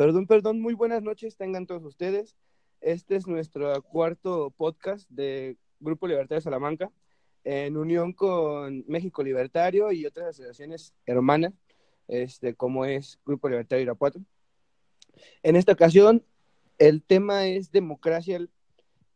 Perdón, 0.00 0.26
perdón, 0.26 0.60
muy 0.60 0.72
buenas 0.72 1.02
noches 1.02 1.36
tengan 1.36 1.66
todos 1.66 1.84
ustedes. 1.84 2.34
Este 2.80 3.16
es 3.16 3.26
nuestro 3.26 3.82
cuarto 3.82 4.50
podcast 4.56 5.06
de 5.10 5.58
Grupo 5.78 6.06
Libertario 6.06 6.40
Salamanca, 6.40 6.90
en 7.44 7.76
unión 7.76 8.14
con 8.14 8.82
México 8.88 9.22
Libertario 9.22 9.92
y 9.92 10.06
otras 10.06 10.28
asociaciones 10.28 10.94
hermanas, 11.04 11.52
este, 12.08 12.54
como 12.54 12.86
es 12.86 13.18
Grupo 13.26 13.50
Libertario 13.50 13.82
Irapuato. 13.82 14.20
En 15.42 15.56
esta 15.56 15.72
ocasión, 15.72 16.24
el 16.78 17.02
tema 17.02 17.46
es 17.46 17.70
democracia 17.70 18.40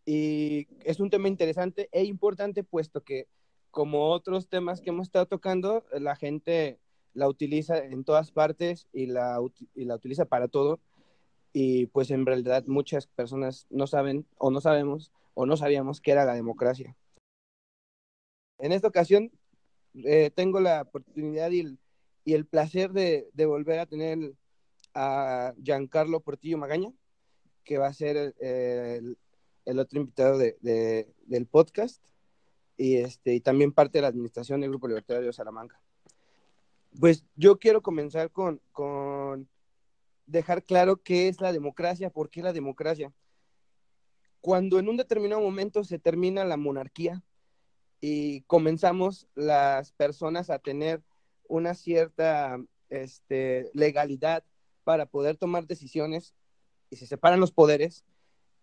y 0.04 0.68
es 0.84 1.00
un 1.00 1.08
tema 1.08 1.28
interesante 1.28 1.88
e 1.92 2.04
importante, 2.04 2.62
puesto 2.62 3.02
que, 3.02 3.26
como 3.70 4.10
otros 4.10 4.48
temas 4.48 4.82
que 4.82 4.90
hemos 4.90 5.06
estado 5.06 5.24
tocando, 5.24 5.86
la 5.92 6.14
gente 6.14 6.78
la 7.14 7.28
utiliza 7.28 7.78
en 7.78 8.04
todas 8.04 8.32
partes 8.32 8.88
y 8.92 9.06
la, 9.06 9.40
y 9.74 9.84
la 9.84 9.94
utiliza 9.94 10.26
para 10.26 10.48
todo. 10.48 10.80
Y 11.52 11.86
pues 11.86 12.10
en 12.10 12.26
realidad 12.26 12.64
muchas 12.66 13.06
personas 13.06 13.66
no 13.70 13.86
saben 13.86 14.26
o 14.38 14.50
no 14.50 14.60
sabemos 14.60 15.12
o 15.34 15.46
no 15.46 15.56
sabíamos 15.56 16.00
qué 16.00 16.12
era 16.12 16.24
la 16.24 16.34
democracia. 16.34 16.96
En 18.58 18.72
esta 18.72 18.88
ocasión 18.88 19.30
eh, 20.04 20.30
tengo 20.34 20.60
la 20.60 20.82
oportunidad 20.82 21.50
y 21.50 21.60
el, 21.60 21.78
y 22.24 22.34
el 22.34 22.46
placer 22.46 22.92
de, 22.92 23.30
volver 23.46 23.78
a 23.78 23.86
tener 23.86 24.34
a 24.94 25.54
Giancarlo 25.62 26.20
Portillo 26.20 26.58
Magaña, 26.58 26.92
que 27.64 27.78
va 27.78 27.86
a 27.86 27.92
ser 27.92 28.16
el, 28.16 28.34
el, 28.40 29.18
el 29.64 29.78
otro 29.78 30.00
invitado 30.00 30.38
de, 30.38 30.56
de, 30.60 31.08
del 31.26 31.46
podcast 31.46 32.02
y, 32.76 32.96
este, 32.96 33.34
y 33.34 33.40
también 33.40 33.72
parte 33.72 33.98
de 33.98 34.02
la 34.02 34.08
administración 34.08 34.60
del 34.60 34.70
Grupo 34.70 34.88
Libertario 34.88 35.26
de 35.26 35.32
Salamanca. 35.32 35.80
Pues 36.98 37.24
yo 37.34 37.58
quiero 37.58 37.82
comenzar 37.82 38.30
con, 38.30 38.60
con 38.72 39.48
dejar 40.26 40.64
claro 40.64 41.02
qué 41.02 41.28
es 41.28 41.40
la 41.40 41.52
democracia, 41.52 42.10
por 42.10 42.30
qué 42.30 42.42
la 42.42 42.52
democracia. 42.52 43.12
Cuando 44.40 44.78
en 44.78 44.88
un 44.88 44.96
determinado 44.96 45.40
momento 45.40 45.84
se 45.84 45.98
termina 45.98 46.44
la 46.44 46.56
monarquía 46.56 47.22
y 48.00 48.42
comenzamos 48.42 49.26
las 49.34 49.92
personas 49.92 50.50
a 50.50 50.58
tener 50.58 51.02
una 51.48 51.74
cierta 51.74 52.58
este, 52.90 53.70
legalidad 53.72 54.44
para 54.84 55.06
poder 55.06 55.36
tomar 55.36 55.66
decisiones 55.66 56.34
y 56.90 56.96
se 56.96 57.06
separan 57.06 57.40
los 57.40 57.52
poderes, 57.52 58.04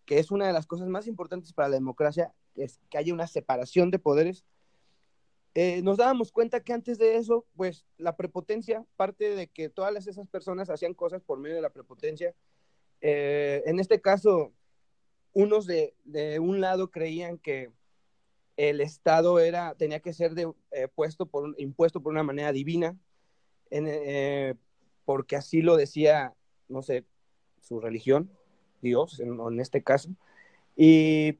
que 0.06 0.20
es 0.20 0.32
una 0.32 0.48
de 0.48 0.54
las 0.54 0.68
cosas 0.68 0.88
más 0.88 1.08
importantes 1.08 1.54
para 1.54 1.70
la 1.70 1.76
democracia, 1.76 2.34
es 2.56 2.80
que 2.90 2.98
haya 2.98 3.14
una 3.14 3.28
separación 3.28 3.92
de 3.92 4.00
poderes, 4.00 4.46
eh, 5.54 5.82
nos 5.82 5.98
dábamos 5.98 6.32
cuenta 6.32 6.64
que 6.64 6.72
antes 6.72 6.98
de 6.98 7.18
eso, 7.18 7.46
pues 7.56 7.86
la 7.98 8.16
prepotencia, 8.16 8.86
parte 8.96 9.36
de 9.36 9.48
que 9.48 9.70
todas 9.70 10.08
esas 10.08 10.28
personas 10.28 10.70
hacían 10.70 10.94
cosas 10.94 11.22
por 11.22 11.40
medio 11.40 11.56
de 11.56 11.62
la 11.62 11.72
prepotencia. 11.72 12.34
Eh, 13.02 13.62
en 13.66 13.80
este 13.80 14.00
caso, 14.00 14.54
unos 15.34 15.66
de, 15.66 15.94
de, 16.06 16.40
un 16.40 16.62
lado 16.62 16.90
creían 16.90 17.38
que 17.38 17.70
el 18.56 18.80
Estado 18.80 19.40
era, 19.40 19.76
tenía 19.76 20.00
que 20.00 20.14
ser 20.14 20.36
de, 20.36 20.54
eh, 20.72 20.88
puesto 20.88 21.26
por, 21.26 21.54
impuesto 21.60 22.02
por 22.02 22.14
una 22.14 22.24
manera 22.24 22.52
divina, 22.54 22.98
porque 25.06 25.36
así 25.36 25.62
lo 25.62 25.76
decía, 25.76 26.34
no 26.68 26.82
sé, 26.82 27.06
su 27.62 27.80
religión, 27.80 28.30
Dios 28.82 29.20
en, 29.20 29.40
en 29.40 29.60
este 29.60 29.82
caso, 29.82 30.10
y 30.76 31.40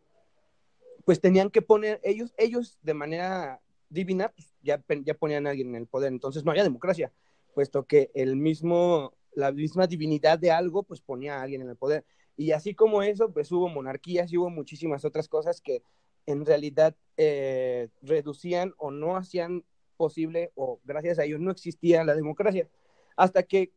pues 1.06 1.20
tenían 1.20 1.50
que 1.50 1.62
poner 1.62 2.00
ellos, 2.04 2.34
ellos 2.38 2.78
de 2.82 2.94
manera 2.94 3.62
divina, 3.92 4.30
pues 4.30 4.54
ya, 4.64 4.84
ya 5.04 5.14
ponían 5.14 5.46
a 5.46 5.52
alguien 5.52 5.70
en 5.70 5.76
el 5.76 5.88
poder, 5.88 6.12
entonces 6.12 6.44
no 6.44 6.52
había 6.52 6.64
democracia, 6.64 7.12
puesto 7.54 7.86
que 7.86 8.10
el 8.16 8.36
mismo, 8.36 9.14
la 9.34 9.52
misma 9.52 9.86
divinidad 9.86 10.40
de 10.40 10.52
algo, 10.52 10.84
pues 10.84 11.02
ponía 11.02 11.38
a 11.38 11.44
alguien 11.44 11.62
en 11.62 11.70
el 11.70 11.76
poder. 11.76 12.06
Y 12.38 12.52
así 12.52 12.74
como 12.74 13.04
eso, 13.04 13.32
pues 13.32 13.52
hubo 13.52 13.68
monarquías 13.68 14.32
y 14.32 14.38
hubo 14.38 14.50
muchísimas 14.50 15.06
otras 15.06 15.28
cosas 15.28 15.62
que 15.62 15.84
en 16.26 16.46
realidad 16.46 16.96
eh, 17.18 17.90
reducían 18.02 18.74
o 18.78 18.92
no 18.92 19.18
hacían 19.18 19.66
posible, 19.98 20.52
o 20.56 20.80
gracias 20.84 21.20
a 21.20 21.26
ellos 21.26 21.40
no 21.40 21.52
existía 21.52 22.04
la 22.04 22.16
democracia, 22.16 22.68
hasta 23.16 23.44
que 23.44 23.72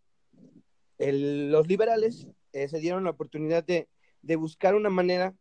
los 0.98 1.66
liberales 1.66 2.28
eh, 2.52 2.68
se 2.68 2.78
dieron 2.78 3.04
la 3.04 3.10
oportunidad 3.10 3.64
de, 3.64 3.88
de 4.22 4.36
buscar 4.36 4.74
una 4.74 4.90
manera 4.90 5.34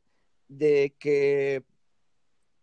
de 0.48 0.96
que 1.00 1.64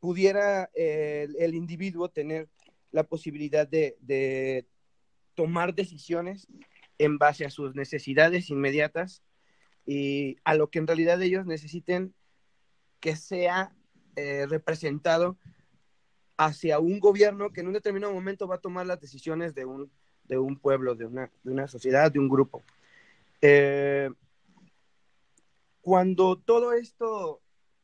pudiera 0.00 0.70
eh, 0.74 1.28
el 1.38 1.54
individuo 1.54 2.08
tener 2.08 2.48
la 2.90 3.04
posibilidad 3.04 3.68
de, 3.68 4.66
tomar 5.34 5.74
decisiones 5.74 6.48
en 6.98 7.16
base 7.16 7.46
a 7.46 7.50
sus 7.50 7.74
necesidades 7.74 8.50
inmediatas 8.50 9.22
y 9.86 10.36
a 10.44 10.54
lo 10.54 10.68
que 10.68 10.80
en 10.80 10.86
realidad 10.86 11.22
ellos 11.22 11.46
necesiten 11.46 12.12
que 12.98 13.16
sea 13.16 13.74
eh, 14.16 14.46
representado 14.46 15.38
hacia 16.36 16.78
un 16.78 17.00
gobierno 17.00 17.52
que 17.52 17.60
en 17.60 17.68
un 17.68 17.72
determinado 17.72 18.12
momento 18.12 18.48
va 18.48 18.56
a 18.56 18.60
tomar 18.60 18.86
las 18.86 19.00
decisiones 19.00 19.54
de 19.54 19.64
un, 19.64 19.90
de 20.24 20.38
un 20.38 20.58
pueblo, 20.58 20.94
de 20.94 21.06
una, 21.06 21.30
de 21.42 21.52
una 21.52 21.68
sociedad, 21.68 22.12
de 22.12 22.18
un 22.18 22.28
grupo. 22.28 22.62
Eh, 23.40 24.10
cuando 25.80 26.36
todo 26.36 26.72
esto 26.72 27.40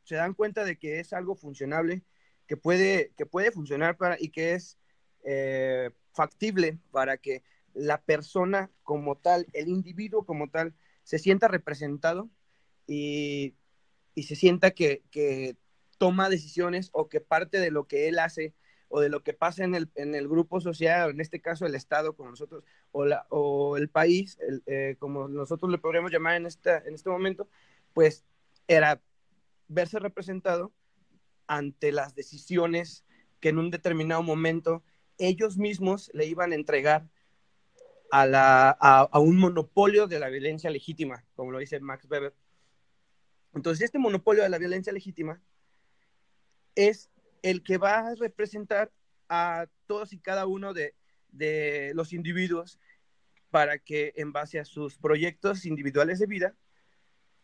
se 0.07 0.15
dan 0.15 0.35
cuenta 0.35 0.65
de 0.65 0.79
que 0.79 1.01
es 1.01 1.13
algo 1.13 1.35
funcionable, 1.35 2.03
que 2.47 2.57
puede, 2.57 3.13
que 3.17 3.27
puede 3.27 3.51
funcionar 3.51 3.97
para, 3.97 4.17
y 4.19 4.29
que 4.31 4.55
es 4.55 4.79
eh, 5.25 5.91
factible 6.13 6.79
para 6.93 7.19
que 7.19 7.43
la 7.75 8.01
persona 8.01 8.71
como 8.85 9.17
tal, 9.17 9.47
el 9.53 9.69
individuo 9.69 10.25
como 10.25 10.49
tal, 10.49 10.75
se 11.03 11.19
sienta 11.19 11.49
representado 11.49 12.31
y, 12.87 13.57
y 14.15 14.23
se 14.23 14.37
sienta 14.37 14.71
que, 14.71 15.03
que, 15.11 15.57
toma 15.99 16.29
decisiones 16.29 16.91
o 16.93 17.09
que 17.09 17.23
parte 17.23 17.59
de 17.59 17.71
lo 17.71 17.87
que 17.87 18.07
él 18.07 18.19
hace 18.19 18.53
o 18.89 19.01
de 19.01 19.09
lo 19.09 19.23
que 19.23 19.33
pasa 19.33 19.65
en 19.65 19.75
el, 19.75 19.89
en 19.95 20.15
el 20.15 20.29
grupo 20.29 20.61
social, 20.61 21.09
en 21.09 21.23
este 21.23 21.41
caso 21.41 21.65
el 21.65 21.75
Estado 21.75 22.15
como 22.15 22.29
nosotros, 22.29 22.65
o, 22.93 23.07
la, 23.07 23.27
o 23.31 23.79
el 23.79 23.89
país, 23.89 24.39
el, 24.47 24.63
eh, 24.67 24.97
como 24.99 25.27
nosotros 25.27 25.71
le 25.71 25.79
podríamos 25.79 26.13
llamar 26.13 26.37
en, 26.37 26.45
esta, 26.45 26.79
en 26.85 26.95
este 26.95 27.09
momento, 27.09 27.49
pues 27.95 28.27
era 28.69 29.01
verse 29.69 29.99
representado 29.99 30.73
ante 31.47 31.93
las 31.93 32.15
decisiones 32.15 33.05
que 33.41 33.51
en 33.51 33.59
un 33.59 33.71
determinado 33.71 34.23
momento 34.23 34.83
ellos 35.19 35.57
mismos 35.57 36.11
le 36.13 36.27
iban 36.27 36.53
a 36.53 36.57
entregar 36.57 37.09
a, 38.11 38.27
la, 38.27 38.71
a, 38.71 39.19
un 39.19 39.39
monopolio 39.39 40.07
de 40.07 40.19
la 40.19 40.29
violencia 40.29 40.71
legítima, 40.71 41.25
como 41.35 41.51
lo 41.51 41.59
dice 41.59 41.81
Max 41.81 42.07
Weber. 42.09 42.35
Entonces, 43.55 43.85
este 43.85 43.99
monopolio 43.99 44.43
de 44.43 44.49
la 44.49 44.59
violencia 44.59 44.93
legítima 44.93 45.41
es 46.75 47.11
el 47.43 47.63
que 47.63 47.79
va 47.79 48.09
a 48.09 48.15
representar 48.15 48.93
a 49.29 49.67
todos 49.87 50.13
y 50.13 50.19
cada 50.19 50.47
uno 50.47 50.75
de, 50.75 50.95
de 51.31 51.93
los 51.95 52.13
individuos 52.13 52.79
para 53.51 53.79
que 53.79 54.13
en 54.17 54.33
base 54.33 54.59
a 54.59 54.65
sus 54.65 54.99
proyectos 54.99 55.65
individuales 55.65 56.19
de 56.19 56.27
vida 56.27 56.55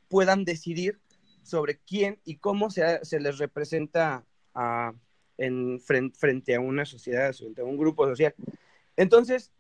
puedan 0.09 0.45
decidir 0.45 1.01
sobre 1.43 1.79
quién 1.79 2.21
y 2.25 2.37
cómo 2.37 2.71
se, 2.71 3.05
se 3.05 3.21
les 3.21 3.39
representa 3.39 4.25
en, 5.39 5.81
frente, 5.81 6.19
frente, 6.19 6.55
a 6.55 6.61
una 6.61 6.85
sociedad, 6.85 7.33
frente 7.33 7.61
a 7.61 7.65
un 7.65 7.77
grupo 7.77 8.07
social. 8.07 8.35
Entonces, 8.97 9.51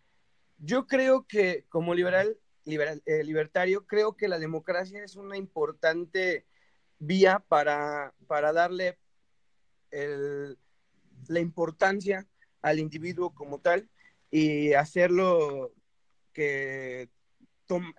yo 0.59 0.87
creo 0.87 1.26
que 1.26 1.65
como 1.69 1.94
liberal, 1.94 2.38
liberal 2.65 3.03
eh, 3.06 3.25
libertario, 3.25 3.87
creo 3.87 4.16
que 4.16 4.28
la 4.28 4.38
democracia 4.38 5.03
es 5.03 5.16
una 5.16 5.37
importante 5.37 6.47
vía 6.98 7.44
para, 7.48 8.15
para 8.26 8.53
darle 8.53 8.98
el, 9.91 10.59
la 11.28 11.41
importancia 11.41 12.27
al 12.60 12.78
individuo 12.78 13.34
como 13.34 13.59
tal 13.59 13.89
y 14.30 14.72
hacerlo 14.74 15.72
que 16.33 17.09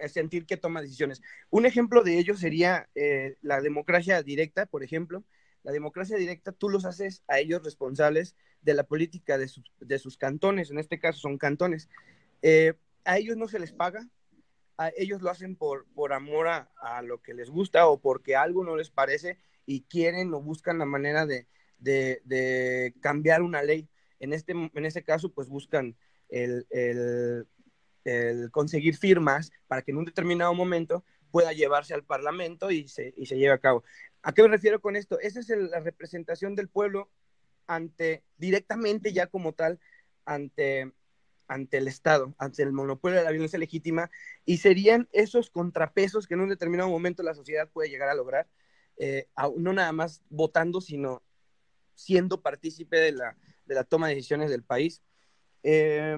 sentir 0.07 0.45
que 0.45 0.57
toma 0.57 0.81
decisiones. 0.81 1.21
Un 1.49 1.65
ejemplo 1.65 2.03
de 2.03 2.17
ello 2.17 2.35
sería 2.35 2.89
eh, 2.95 3.37
la 3.41 3.61
democracia 3.61 4.21
directa, 4.23 4.65
por 4.65 4.83
ejemplo. 4.83 5.23
La 5.63 5.71
democracia 5.71 6.17
directa, 6.17 6.51
tú 6.51 6.69
los 6.69 6.85
haces 6.85 7.23
a 7.27 7.39
ellos 7.39 7.63
responsables 7.63 8.35
de 8.61 8.73
la 8.73 8.83
política 8.83 9.37
de, 9.37 9.47
su, 9.47 9.63
de 9.79 9.99
sus 9.99 10.17
cantones, 10.17 10.71
en 10.71 10.79
este 10.79 10.99
caso 10.99 11.19
son 11.19 11.37
cantones. 11.37 11.89
Eh, 12.41 12.73
a 13.05 13.17
ellos 13.17 13.37
no 13.37 13.47
se 13.47 13.59
les 13.59 13.71
paga, 13.71 14.07
a 14.77 14.91
ellos 14.97 15.21
lo 15.21 15.29
hacen 15.29 15.55
por, 15.55 15.85
por 15.93 16.13
amor 16.13 16.47
a, 16.47 16.71
a, 16.81 17.01
lo 17.01 17.21
que 17.21 17.33
les 17.33 17.49
gusta 17.49 17.87
o 17.87 18.01
porque 18.01 18.35
algo 18.35 18.63
no 18.63 18.75
les 18.75 18.89
parece 18.89 19.37
y 19.65 19.81
quieren 19.83 20.33
o 20.33 20.41
buscan 20.41 20.79
la 20.79 20.85
manera 20.85 21.25
de, 21.25 21.47
de, 21.77 22.21
de 22.25 22.93
cambiar 23.01 23.41
una 23.41 23.61
ley. 23.63 23.87
En 24.19 24.33
este, 24.33 24.53
en 24.53 24.85
este 24.85 25.03
caso, 25.03 25.33
pues 25.33 25.49
buscan 25.49 25.95
el, 26.29 26.65
el, 26.69 27.47
el 28.05 28.51
conseguir 28.51 28.97
firmas 28.97 29.51
para 29.67 29.81
que 29.81 29.91
en 29.91 29.97
un 29.97 30.05
determinado 30.05 30.53
momento 30.53 31.03
pueda 31.31 31.53
llevarse 31.53 31.93
al 31.93 32.03
Parlamento 32.03 32.69
y 32.69 32.87
se, 32.87 33.13
y 33.17 33.25
se 33.25 33.37
lleve 33.37 33.53
a 33.53 33.59
cabo. 33.59 33.83
¿A 34.21 34.33
qué 34.33 34.41
me 34.41 34.49
refiero 34.49 34.79
con 34.79 34.95
esto? 34.95 35.19
Esa 35.19 35.39
es 35.39 35.49
la 35.49 35.79
representación 35.79 36.55
del 36.55 36.69
pueblo 36.69 37.09
ante, 37.67 38.23
directamente 38.37 39.13
ya 39.13 39.27
como 39.27 39.53
tal, 39.53 39.79
ante, 40.25 40.91
ante 41.47 41.77
el 41.77 41.87
Estado, 41.87 42.33
ante 42.37 42.63
el 42.63 42.71
monopolio 42.71 43.17
de 43.17 43.25
la 43.25 43.31
violencia 43.31 43.59
legítima, 43.59 44.11
y 44.45 44.57
serían 44.57 45.09
esos 45.11 45.49
contrapesos 45.49 46.27
que 46.27 46.35
en 46.35 46.41
un 46.41 46.49
determinado 46.49 46.89
momento 46.89 47.23
la 47.23 47.33
sociedad 47.33 47.69
puede 47.69 47.89
llegar 47.89 48.09
a 48.09 48.15
lograr, 48.15 48.47
eh, 48.97 49.27
no 49.57 49.73
nada 49.73 49.91
más 49.91 50.21
votando, 50.29 50.81
sino 50.81 51.23
siendo 51.95 52.41
partícipe 52.41 52.97
de 52.97 53.11
la, 53.11 53.37
de 53.65 53.75
la 53.75 53.83
toma 53.83 54.07
de 54.07 54.15
decisiones 54.15 54.49
del 54.49 54.63
país. 54.63 55.01
Eh, 55.63 56.17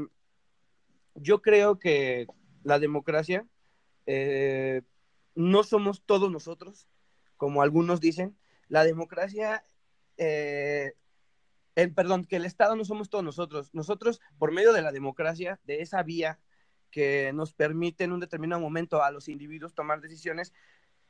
yo 1.16 1.42
creo 1.42 1.80
que 1.80 2.28
la 2.64 2.80
democracia 2.80 3.48
eh, 4.06 4.82
no 5.34 5.64
somos 5.64 6.04
todos 6.06 6.32
nosotros, 6.32 6.88
como 7.38 7.62
algunos 7.62 8.00
dicen. 8.00 8.38
La 8.68 8.84
democracia, 8.84 9.66
eh, 10.18 10.94
el, 11.76 11.94
perdón, 11.94 12.26
que 12.26 12.38
el 12.38 12.46
Estado 12.46 12.76
no 12.76 12.86
somos 12.86 13.10
todos 13.10 13.24
nosotros. 13.24 13.70
Nosotros, 13.74 14.22
por 14.38 14.52
medio 14.52 14.74
de 14.74 14.82
la 14.82 14.92
democracia, 14.92 15.60
de 15.64 15.82
esa 15.82 16.04
vía 16.04 16.40
que 16.92 17.32
nos 17.34 17.54
permite 17.54 18.06
en 18.06 18.14
un 18.14 18.20
determinado 18.20 18.62
momento 18.62 19.04
a 19.04 19.12
los 19.12 19.28
individuos 19.28 19.74
tomar 19.74 20.02
decisiones, 20.02 20.54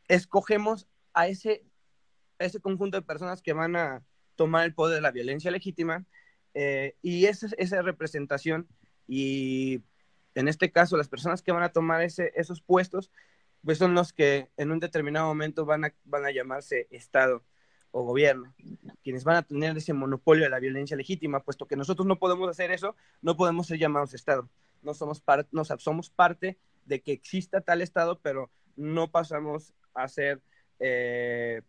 escogemos 0.07 0.87
a 1.13 1.27
ese, 1.27 1.63
ese 2.39 2.59
conjunto 2.59 2.97
de 2.97 3.05
personas 3.05 3.41
que 3.41 3.53
van 3.53 3.75
a 3.75 4.03
tomar 4.35 4.65
el 4.65 4.73
poder 4.73 4.95
de 4.95 5.01
la 5.01 5.11
violencia 5.11 5.51
legítima 5.51 6.05
eh, 6.53 6.95
y 7.01 7.25
esa, 7.25 7.47
esa 7.57 7.81
representación 7.81 8.67
y 9.07 9.83
en 10.35 10.47
este 10.47 10.71
caso 10.71 10.97
las 10.97 11.07
personas 11.07 11.41
que 11.41 11.51
van 11.51 11.63
a 11.63 11.69
tomar 11.69 12.01
ese, 12.01 12.31
esos 12.35 12.61
puestos 12.61 13.11
pues 13.65 13.79
son 13.79 13.95
los 13.95 14.13
que 14.13 14.49
en 14.57 14.71
un 14.71 14.79
determinado 14.79 15.25
momento 15.25 15.65
van 15.65 15.85
a, 15.85 16.31
llamarse 16.31 16.87
Estado 16.91 17.43
o 17.89 18.03
gobierno, 18.03 18.53
quienes 19.03 19.23
van 19.23 19.37
a 19.37 19.41
tener 19.41 19.75
ese 19.75 19.93
monopolio 19.93 20.43
de 20.43 20.51
la 20.51 20.59
violencia 20.59 20.95
legítima, 20.95 21.39
puesto 21.39 21.65
que 21.65 21.75
nosotros 21.75 22.05
no 22.05 22.19
podemos 22.19 22.47
hacer 22.47 22.71
eso, 22.71 22.95
no 23.21 23.35
podemos 23.35 23.65
ser 23.67 23.79
llamados 23.79 24.13
Estado. 24.13 24.49
No 24.83 24.93
somos, 24.93 25.23
no, 25.51 25.65
somos 25.65 26.11
parte 26.11 26.59
de 26.85 27.01
que 27.01 27.13
exista 27.13 27.61
tal 27.61 27.81
Estado, 27.81 28.19
pero 28.21 28.51
no 28.75 29.09
pasamos 29.09 29.73
a 29.95 30.07
ser 30.09 30.41
eh, 30.79 31.61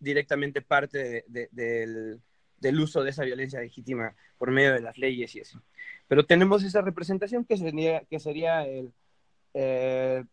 directamente 0.00 0.60
parte 0.60 1.24
del, 1.28 2.20
uso 2.78 3.02
de 3.02 3.10
esa 3.10 3.24
violencia 3.24 3.60
legítima 3.60 4.14
por 4.36 4.50
medio 4.50 4.74
de 4.74 4.80
las 4.80 4.98
leyes 4.98 5.34
y 5.34 5.40
eso. 5.40 5.62
Pero 6.08 6.26
tenemos 6.26 6.64
esa 6.64 6.80
representación 6.80 7.44
que 7.44 7.56
sería, 7.56 8.66
el, 8.66 8.92
eh, 9.54 10.24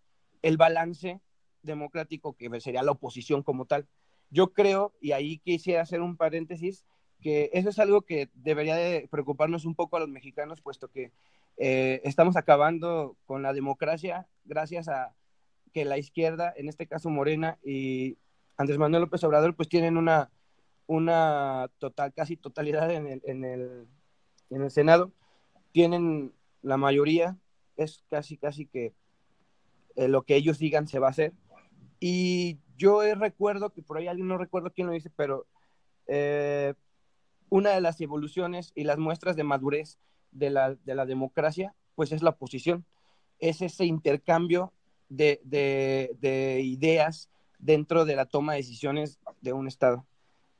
el 0.42 0.58
balance 0.58 1.20
democrático 1.62 2.34
que 2.34 2.50
sería 2.62 2.84
la 2.84 2.92
oposición 2.92 3.44
como 3.44 3.66
tal. 3.66 3.86
Yo 4.30 4.54
creo, 4.54 4.94
y 5.02 5.12
ahí 5.12 5.38
quisiera 5.40 5.82
hacer 5.82 6.02
un 6.02 6.16
paréntesis, 6.16 6.86
que 7.22 7.50
eso 7.54 7.70
es 7.70 7.80
algo 7.80 8.02
que 8.02 8.30
debería 8.34 8.76
de 8.76 9.08
preocuparnos 9.12 9.66
un 9.66 9.76
poco 9.76 9.98
a 9.98 10.00
los 10.00 10.10
mexicanos, 10.10 10.62
puesto 10.62 10.90
que 10.90 11.12
eh, 11.58 12.02
estamos 12.04 12.36
acabando 12.38 13.18
con 13.26 13.42
la 13.42 13.54
democracia 13.54 14.28
gracias 14.46 14.88
a 14.88 15.14
que 15.74 15.86
la 15.86 15.98
izquierda, 15.98 16.54
en 16.56 16.70
este 16.70 16.88
caso 16.88 17.10
Morena 17.10 17.58
y 17.64 18.18
Andrés 18.58 18.78
Manuel 18.78 19.04
López 19.04 19.24
Obrador, 19.24 19.56
pues 19.56 19.68
tienen 19.68 19.98
una, 19.98 20.30
una 20.88 21.70
total, 21.80 22.14
casi 22.14 22.38
totalidad 22.38 22.92
en 22.92 23.08
el, 23.08 23.22
en 23.26 23.44
el, 23.44 23.88
en 24.50 24.62
el 24.62 24.72
Senado, 24.72 25.12
tienen 25.76 26.32
la 26.62 26.78
mayoría, 26.78 27.38
es 27.76 28.06
casi, 28.10 28.38
casi 28.38 28.66
que 28.66 28.94
eh, 29.98 30.08
lo 30.08 30.22
que 30.22 30.38
ellos 30.38 30.58
digan 30.58 30.88
se 30.88 31.00
va 31.00 31.08
a 31.08 31.10
hacer. 31.10 31.34
Y 32.00 32.60
yo 32.78 33.02
recuerdo 33.14 33.72
que 33.72 33.82
por 33.82 33.98
ahí 33.98 34.08
alguien 34.08 34.30
no 34.30 34.38
recuerdo 34.38 34.72
quién 34.72 34.88
lo 34.88 34.94
dice, 34.94 35.12
pero 35.14 35.48
eh, 36.08 36.76
una 37.50 37.72
de 37.72 37.82
las 37.82 38.00
evoluciones 38.00 38.72
y 38.74 38.86
las 38.86 38.98
muestras 38.98 39.36
de 39.36 39.44
madurez 39.44 40.00
de 40.32 40.50
la, 40.50 40.76
de 40.76 40.96
la 40.96 41.06
democracia, 41.06 41.76
pues 41.96 42.14
es 42.14 42.24
la 42.24 42.30
oposición, 42.30 42.86
es 43.40 43.62
ese 43.62 43.84
intercambio 43.84 44.72
de, 45.10 45.42
de, 45.44 46.62
ideas 46.64 47.30
dentro 47.60 48.06
de 48.06 48.16
la 48.16 48.28
toma 48.28 48.54
de 48.54 48.60
decisiones 48.60 49.20
de 49.42 49.52
un 49.52 49.68
Estado. 49.68 50.06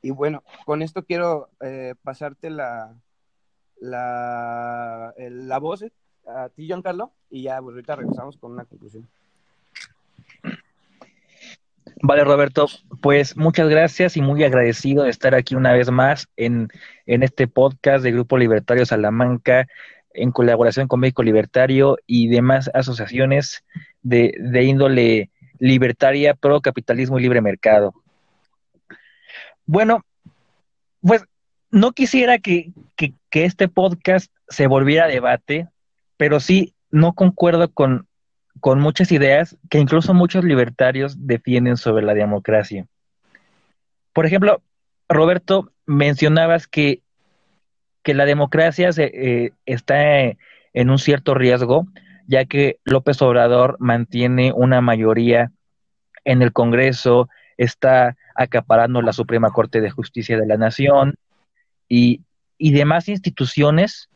Y 0.02 0.10
bueno, 0.10 0.44
con 0.66 0.82
esto 0.82 1.06
quiero 1.06 1.48
eh, 1.62 1.94
pasarte 2.02 2.50
la, 2.50 2.94
la, 3.80 5.14
la 5.18 5.58
voz 5.58 5.84
a 6.26 6.48
ti, 6.48 6.66
Giancarlo, 6.66 7.12
y 7.30 7.42
ya 7.42 7.60
pues, 7.60 7.74
ahorita 7.74 7.96
regresamos 7.96 8.36
con 8.36 8.52
una 8.52 8.64
conclusión. 8.64 9.08
Vale, 12.02 12.24
Roberto, 12.24 12.66
pues 13.00 13.36
muchas 13.36 13.68
gracias 13.68 14.16
y 14.16 14.22
muy 14.22 14.44
agradecido 14.44 15.04
de 15.04 15.10
estar 15.10 15.34
aquí 15.34 15.54
una 15.54 15.72
vez 15.72 15.90
más 15.90 16.28
en, 16.36 16.68
este 17.06 17.48
podcast 17.48 18.04
de 18.04 18.12
Grupo 18.12 18.36
Libertario 18.36 18.84
Salamanca, 18.84 19.66
en 20.12 20.30
colaboración 20.30 20.88
con 20.88 21.00
México 21.00 21.22
Libertario 21.22 21.96
y 22.06 22.28
demás 22.28 22.70
asociaciones 22.74 23.64
de, 24.02 24.34
índole 24.62 25.30
libertaria, 25.58 26.34
pro 26.34 26.60
capitalismo 26.60 27.18
y 27.18 27.22
libre 27.22 27.40
mercado. 27.40 27.94
Bueno, 29.64 30.04
pues 31.00 31.24
no 31.70 31.92
quisiera 31.92 32.38
que, 32.38 32.72
que 33.36 33.44
este 33.44 33.68
podcast 33.68 34.32
se 34.48 34.66
volviera 34.66 35.08
debate, 35.08 35.68
pero 36.16 36.40
sí 36.40 36.72
no 36.90 37.12
concuerdo 37.12 37.70
con 37.70 38.08
con 38.60 38.80
muchas 38.80 39.12
ideas 39.12 39.58
que 39.68 39.78
incluso 39.78 40.14
muchos 40.14 40.42
libertarios 40.42 41.26
defienden 41.26 41.76
sobre 41.76 42.02
la 42.02 42.14
democracia. 42.14 42.86
Por 44.14 44.24
ejemplo, 44.24 44.62
Roberto, 45.10 45.70
mencionabas 45.84 46.66
que, 46.66 47.02
que 48.02 48.14
la 48.14 48.24
democracia 48.24 48.90
se, 48.92 49.04
eh, 49.12 49.52
está 49.66 49.98
en 50.72 50.88
un 50.88 50.98
cierto 50.98 51.34
riesgo, 51.34 51.86
ya 52.26 52.46
que 52.46 52.78
López 52.84 53.20
Obrador 53.20 53.76
mantiene 53.80 54.50
una 54.54 54.80
mayoría 54.80 55.52
en 56.24 56.40
el 56.40 56.54
Congreso, 56.54 57.28
está 57.58 58.16
acaparando 58.34 59.02
la 59.02 59.12
Suprema 59.12 59.50
Corte 59.50 59.82
de 59.82 59.90
Justicia 59.90 60.38
de 60.38 60.46
la 60.46 60.56
Nación 60.56 61.16
y, 61.86 62.22
y 62.58 62.72
demás 62.72 63.08
instituciones 63.08 64.08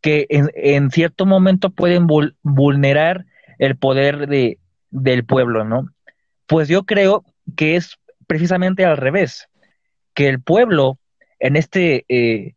que 0.00 0.26
en, 0.28 0.90
cierto 0.90 1.26
momento 1.26 1.70
pueden 1.70 2.06
vulnerar 2.42 3.26
el 3.58 3.76
poder 3.76 4.28
de, 4.28 4.58
del 4.90 5.24
pueblo, 5.24 5.64
¿no? 5.64 5.88
Pues 6.46 6.68
yo 6.68 6.84
creo 6.84 7.24
que 7.56 7.76
es 7.76 7.98
precisamente 8.26 8.84
al 8.84 8.96
revés, 8.96 9.48
que 10.14 10.28
el 10.28 10.40
pueblo 10.40 10.98
en 11.40 11.56
este 11.56 12.04
eh, 12.08 12.54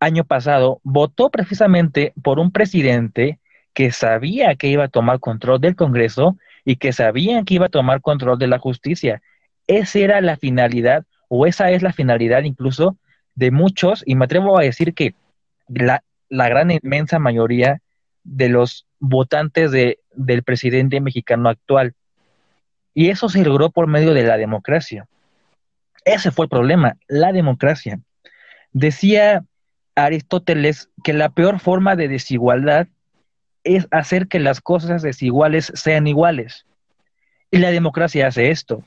año 0.00 0.24
pasado 0.24 0.80
votó 0.82 1.30
precisamente 1.30 2.12
por 2.22 2.38
un 2.38 2.52
presidente 2.52 3.40
que 3.74 3.92
sabía 3.92 4.54
que 4.54 4.68
iba 4.68 4.84
a 4.84 4.88
tomar 4.88 5.20
control 5.20 5.60
del 5.60 5.76
Congreso 5.76 6.38
y 6.64 6.76
que 6.76 6.92
sabía 6.92 7.44
que 7.44 7.54
iba 7.54 7.66
a 7.66 7.70
tomar 7.70 8.00
control 8.00 8.38
de 8.38 8.46
la 8.46 8.58
justicia. 8.58 9.22
Esa 9.66 9.98
era 9.98 10.20
la 10.20 10.36
finalidad, 10.36 11.04
o 11.28 11.46
esa 11.46 11.70
es 11.70 11.82
la 11.82 11.92
finalidad 11.92 12.44
incluso 12.44 12.96
de 13.36 13.50
muchos, 13.50 14.02
y 14.04 14.16
me 14.16 14.24
atrevo 14.24 14.58
a 14.58 14.62
decir 14.62 14.92
que 14.94 15.14
la, 15.68 16.02
la 16.28 16.48
gran 16.48 16.70
inmensa 16.70 17.18
mayoría 17.18 17.80
de 18.24 18.48
los 18.48 18.86
votantes 18.98 19.70
de, 19.70 20.00
del 20.14 20.42
presidente 20.42 21.00
mexicano 21.00 21.48
actual. 21.48 21.94
Y 22.94 23.10
eso 23.10 23.28
se 23.28 23.44
logró 23.44 23.70
por 23.70 23.86
medio 23.86 24.14
de 24.14 24.24
la 24.24 24.36
democracia. 24.36 25.06
Ese 26.04 26.30
fue 26.30 26.46
el 26.46 26.50
problema, 26.50 26.96
la 27.08 27.32
democracia. 27.32 28.00
Decía 28.72 29.44
Aristóteles 29.94 30.90
que 31.04 31.12
la 31.12 31.28
peor 31.30 31.60
forma 31.60 31.96
de 31.96 32.08
desigualdad 32.08 32.86
es 33.64 33.88
hacer 33.90 34.28
que 34.28 34.38
las 34.38 34.60
cosas 34.60 35.02
desiguales 35.02 35.72
sean 35.74 36.06
iguales. 36.06 36.66
Y 37.50 37.58
la 37.58 37.70
democracia 37.70 38.26
hace 38.26 38.50
esto. 38.50 38.82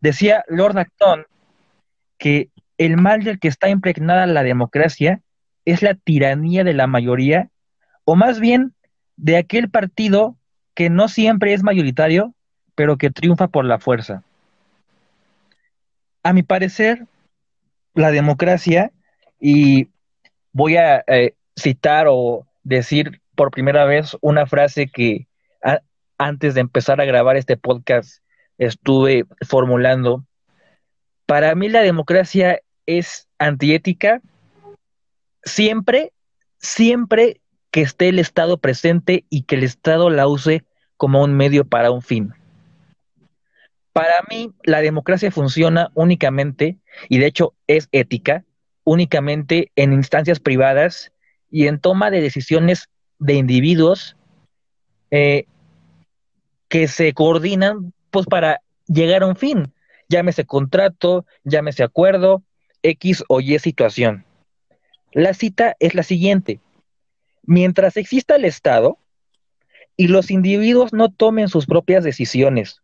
Decía 0.00 0.44
Lord 0.48 0.78
Acton 0.78 1.26
que 2.18 2.48
el 2.78 2.96
mal 2.96 3.22
del 3.22 3.38
que 3.38 3.48
está 3.48 3.68
impregnada 3.68 4.26
la 4.26 4.42
democracia 4.42 5.20
es 5.64 5.82
la 5.82 5.94
tiranía 5.94 6.64
de 6.64 6.74
la 6.74 6.86
mayoría, 6.86 7.50
o 8.04 8.16
más 8.16 8.40
bien 8.40 8.74
de 9.16 9.36
aquel 9.36 9.70
partido 9.70 10.36
que 10.74 10.90
no 10.90 11.08
siempre 11.08 11.54
es 11.54 11.62
mayoritario, 11.62 12.34
pero 12.74 12.98
que 12.98 13.10
triunfa 13.10 13.48
por 13.48 13.64
la 13.64 13.78
fuerza. 13.78 14.22
A 16.22 16.32
mi 16.32 16.42
parecer, 16.42 17.06
la 17.94 18.10
democracia, 18.10 18.90
y 19.40 19.88
voy 20.52 20.76
a 20.76 21.04
eh, 21.06 21.34
citar 21.56 22.06
o 22.08 22.46
decir 22.62 23.20
por 23.34 23.50
primera 23.50 23.84
vez 23.84 24.16
una 24.20 24.46
frase 24.46 24.88
que 24.88 25.26
antes 26.18 26.54
de 26.54 26.60
empezar 26.60 27.00
a 27.00 27.04
grabar 27.04 27.36
este 27.36 27.56
podcast 27.56 28.22
estuve 28.58 29.24
formulando. 29.46 30.24
Para 31.26 31.54
mí 31.54 31.68
la 31.68 31.80
democracia 31.80 32.60
es 32.86 33.28
antiética, 33.38 34.20
siempre, 35.42 36.12
siempre 36.58 37.40
que 37.70 37.82
esté 37.82 38.08
el 38.08 38.18
Estado 38.18 38.58
presente 38.58 39.24
y 39.30 39.42
que 39.42 39.56
el 39.56 39.64
Estado 39.64 40.10
la 40.10 40.28
use 40.28 40.64
como 40.96 41.22
un 41.22 41.34
medio 41.34 41.64
para 41.64 41.90
un 41.90 42.02
fin. 42.02 42.32
Para 43.92 44.22
mí, 44.28 44.52
la 44.64 44.80
democracia 44.80 45.30
funciona 45.30 45.90
únicamente, 45.94 46.78
y 47.08 47.18
de 47.18 47.26
hecho 47.26 47.54
es 47.66 47.88
ética, 47.92 48.44
únicamente 48.84 49.70
en 49.76 49.92
instancias 49.92 50.40
privadas 50.40 51.12
y 51.50 51.66
en 51.66 51.78
toma 51.78 52.10
de 52.10 52.20
decisiones 52.20 52.88
de 53.18 53.34
individuos 53.34 54.16
eh, 55.10 55.46
que 56.68 56.88
se 56.88 57.12
coordinan 57.12 57.92
pues 58.10 58.26
para 58.26 58.60
llegar 58.86 59.22
a 59.22 59.26
un 59.26 59.36
fin, 59.36 59.72
llámese 60.08 60.44
contrato, 60.44 61.24
llámese 61.44 61.82
acuerdo, 61.82 62.42
X 62.84 63.24
o 63.28 63.40
Y 63.40 63.58
situación. 63.58 64.24
La 65.12 65.34
cita 65.34 65.74
es 65.80 65.94
la 65.94 66.02
siguiente. 66.02 66.60
Mientras 67.42 67.96
exista 67.96 68.36
el 68.36 68.44
Estado 68.44 68.98
y 69.96 70.08
los 70.08 70.30
individuos 70.30 70.92
no 70.92 71.10
tomen 71.10 71.48
sus 71.48 71.66
propias 71.66 72.04
decisiones 72.04 72.82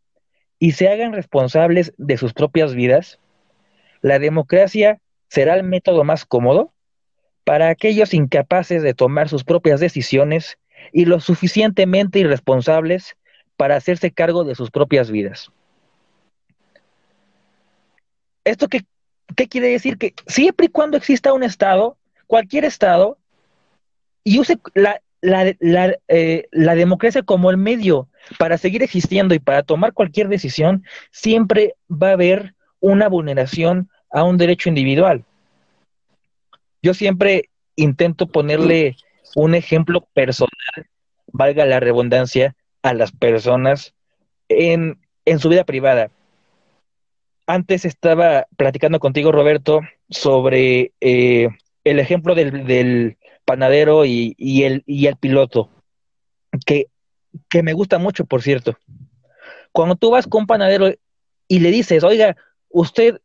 y 0.59 0.73
se 0.73 0.89
hagan 0.89 1.13
responsables 1.13 1.93
de 1.99 2.17
sus 2.17 2.33
propias 2.33 2.75
vidas, 2.75 3.19
la 4.01 4.19
democracia 4.19 5.01
será 5.29 5.55
el 5.55 5.65
método 5.65 6.03
más 6.05 6.25
cómodo 6.25 6.73
para 7.45 7.69
aquellos 7.69 8.15
incapaces 8.15 8.83
de 8.83 8.95
tomar 8.95 9.29
sus 9.29 9.45
propias 9.45 9.81
decisiones 9.81 10.59
y 10.93 11.05
lo 11.05 11.21
suficientemente 11.21 12.21
irresponsables 12.21 13.17
para 13.57 13.77
hacerse 13.77 14.13
cargo 14.13 14.45
de 14.45 14.55
sus 14.55 14.71
propias 14.71 15.11
vidas. 15.11 15.51
¿Esto 18.45 18.69
qué, 18.69 18.83
quiere 19.49 19.69
decir? 19.69 19.99
Que 19.99 20.15
siempre 20.27 20.67
y 20.67 20.71
cuando 20.71 20.97
exista 20.97 21.33
un 21.33 21.43
Estado, 21.43 21.97
cualquier 22.27 22.65
Estado, 22.65 23.19
y 24.25 24.39
use 24.39 24.59
la, 24.75 25.01
eh, 26.09 26.49
la, 26.51 26.75
democracia 26.75 27.23
como 27.23 27.51
el 27.51 27.57
medio 27.57 28.09
para 28.39 28.59
seguir 28.59 28.83
existiendo 28.83 29.35
y 29.35 29.39
para 29.39 29.63
tomar 29.63 29.93
cualquier 29.93 30.29
decisión, 30.29 30.85
siempre 31.11 31.75
va 31.91 32.11
a 32.11 32.13
haber 32.13 32.55
una 32.81 33.09
vulneración 33.09 33.91
a 34.11 34.25
un 34.25 34.37
derecho 34.39 34.69
individual. 34.69 35.25
Yo 36.83 36.95
siempre 36.95 37.51
intento 37.77 38.27
ponerle 38.27 38.97
un 39.35 39.55
ejemplo 39.55 40.07
personal, 40.15 40.51
valga 41.27 41.65
la 41.67 41.81
redundancia, 41.81 42.57
a 42.83 42.95
las 42.95 43.13
personas 43.13 43.95
en 44.49 44.99
su 45.39 45.51
vida 45.51 45.65
privada. 45.65 46.11
Antes 47.51 47.85
estaba 47.85 48.47
platicando 48.57 49.01
contigo, 49.01 49.33
Roberto, 49.33 49.81
sobre 50.09 50.93
eh, 51.01 51.49
el 51.83 51.99
ejemplo 51.99 52.37
del, 52.37 53.19
panadero 53.45 54.05
y, 54.05 54.37
el, 54.63 54.85
piloto, 55.19 55.69
que, 56.65 56.87
que 57.49 57.65
me 57.65 57.73
gusta 57.73 57.99
mucho, 57.99 58.25
por 58.25 58.43
cierto. 58.43 58.79
Cuando 59.73 59.97
tú 59.97 60.13
vas 60.13 60.29
con 60.29 60.43
un 60.43 60.47
panadero 60.47 60.93
y 61.49 61.59
le 61.59 61.73
dices, 61.73 62.05
oiga, 62.05 62.37
¿usted 62.69 63.21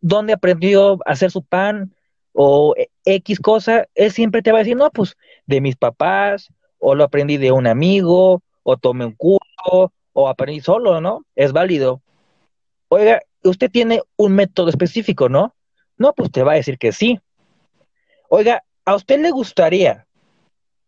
dónde 0.00 0.32
aprendió 0.32 0.94
a 1.06 1.12
hacer 1.12 1.30
su 1.30 1.44
pan? 1.44 1.94
O 2.32 2.74
X 3.04 3.38
cosa, 3.38 3.86
él 3.94 4.10
siempre 4.10 4.42
te 4.42 4.50
va 4.50 4.58
a 4.58 4.62
decir, 4.62 4.76
no, 4.76 4.90
pues 4.90 5.16
de 5.46 5.60
mis 5.60 5.76
papás, 5.76 6.52
o 6.80 6.96
lo 6.96 7.04
aprendí 7.04 7.36
de 7.36 7.52
un 7.52 7.68
amigo, 7.68 8.42
o 8.64 8.76
tomé 8.76 9.04
un 9.04 9.14
curso, 9.14 9.92
o 10.12 10.28
aprendí 10.28 10.60
solo, 10.62 11.00
¿no? 11.00 11.24
Es 11.36 11.52
válido. 11.52 12.02
Oiga, 12.88 13.20
usted 13.48 13.70
tiene 13.70 14.02
un 14.16 14.34
método 14.34 14.68
específico, 14.68 15.28
¿no? 15.28 15.54
No, 15.96 16.12
pues 16.12 16.30
te 16.30 16.42
va 16.42 16.52
a 16.52 16.56
decir 16.56 16.78
que 16.78 16.92
sí. 16.92 17.20
Oiga, 18.28 18.64
¿a 18.84 18.94
usted 18.94 19.20
le 19.20 19.30
gustaría 19.30 20.06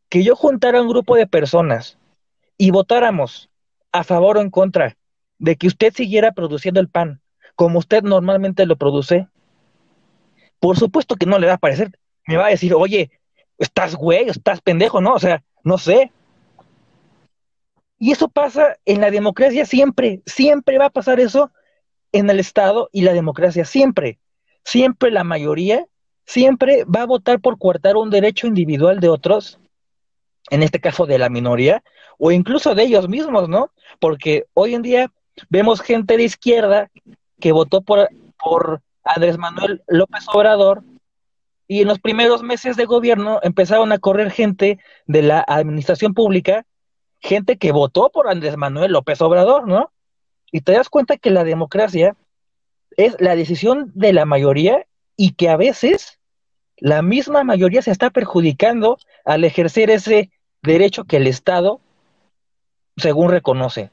que 0.08 0.22
yo 0.22 0.36
juntara 0.36 0.82
un 0.82 0.88
grupo 0.88 1.16
de 1.16 1.26
personas 1.26 1.98
y 2.56 2.70
votáramos 2.70 3.50
a 3.92 4.04
favor 4.04 4.38
o 4.38 4.40
en 4.40 4.50
contra 4.50 4.96
de 5.38 5.56
que 5.56 5.66
usted 5.66 5.92
siguiera 5.94 6.32
produciendo 6.32 6.80
el 6.80 6.88
pan 6.88 7.20
como 7.56 7.78
usted 7.78 8.02
normalmente 8.02 8.66
lo 8.66 8.76
produce? 8.76 9.28
Por 10.60 10.78
supuesto 10.78 11.16
que 11.16 11.26
no 11.26 11.38
le 11.38 11.46
va 11.46 11.54
a 11.54 11.58
parecer. 11.58 11.90
Me 12.26 12.36
va 12.36 12.46
a 12.46 12.50
decir, 12.50 12.74
oye, 12.74 13.10
estás 13.58 13.96
güey, 13.96 14.28
estás 14.28 14.60
pendejo, 14.60 15.00
¿no? 15.00 15.14
O 15.14 15.18
sea, 15.18 15.42
no 15.64 15.78
sé. 15.78 16.12
Y 17.98 18.12
eso 18.12 18.28
pasa 18.28 18.76
en 18.84 19.00
la 19.00 19.10
democracia 19.10 19.66
siempre, 19.66 20.22
siempre 20.26 20.78
va 20.78 20.86
a 20.86 20.90
pasar 20.90 21.20
eso 21.20 21.50
en 22.12 22.30
el 22.30 22.40
Estado 22.40 22.88
y 22.92 23.02
la 23.02 23.12
democracia 23.12 23.64
siempre, 23.64 24.18
siempre 24.64 25.10
la 25.10 25.24
mayoría, 25.24 25.86
siempre 26.26 26.84
va 26.84 27.02
a 27.02 27.06
votar 27.06 27.40
por 27.40 27.58
coartar 27.58 27.96
un 27.96 28.10
derecho 28.10 28.46
individual 28.46 29.00
de 29.00 29.08
otros, 29.08 29.58
en 30.50 30.62
este 30.62 30.80
caso 30.80 31.06
de 31.06 31.18
la 31.18 31.28
minoría, 31.28 31.82
o 32.18 32.32
incluso 32.32 32.74
de 32.74 32.84
ellos 32.84 33.08
mismos, 33.08 33.48
¿no? 33.48 33.70
Porque 33.98 34.44
hoy 34.54 34.74
en 34.74 34.82
día 34.82 35.12
vemos 35.48 35.80
gente 35.80 36.16
de 36.16 36.24
izquierda 36.24 36.90
que 37.40 37.52
votó 37.52 37.80
por, 37.80 38.08
por 38.38 38.82
Andrés 39.04 39.38
Manuel 39.38 39.82
López 39.88 40.26
Obrador 40.32 40.82
y 41.66 41.82
en 41.82 41.88
los 41.88 41.98
primeros 42.00 42.42
meses 42.42 42.76
de 42.76 42.84
gobierno 42.84 43.38
empezaron 43.42 43.92
a 43.92 43.98
correr 43.98 44.30
gente 44.30 44.78
de 45.06 45.22
la 45.22 45.44
administración 45.46 46.14
pública, 46.14 46.66
gente 47.20 47.58
que 47.58 47.72
votó 47.72 48.10
por 48.10 48.28
Andrés 48.28 48.56
Manuel 48.56 48.92
López 48.92 49.20
Obrador, 49.22 49.66
¿no? 49.66 49.92
Y 50.52 50.62
te 50.62 50.72
das 50.72 50.88
cuenta 50.88 51.16
que 51.16 51.30
la 51.30 51.44
democracia 51.44 52.16
es 52.96 53.16
la 53.20 53.36
decisión 53.36 53.92
de 53.94 54.12
la 54.12 54.24
mayoría 54.24 54.86
y 55.16 55.32
que 55.32 55.48
a 55.48 55.56
veces 55.56 56.18
la 56.76 57.02
misma 57.02 57.44
mayoría 57.44 57.82
se 57.82 57.90
está 57.90 58.10
perjudicando 58.10 58.98
al 59.24 59.44
ejercer 59.44 59.90
ese 59.90 60.30
derecho 60.62 61.04
que 61.04 61.18
el 61.18 61.26
Estado, 61.26 61.80
según 62.96 63.30
reconoce, 63.30 63.90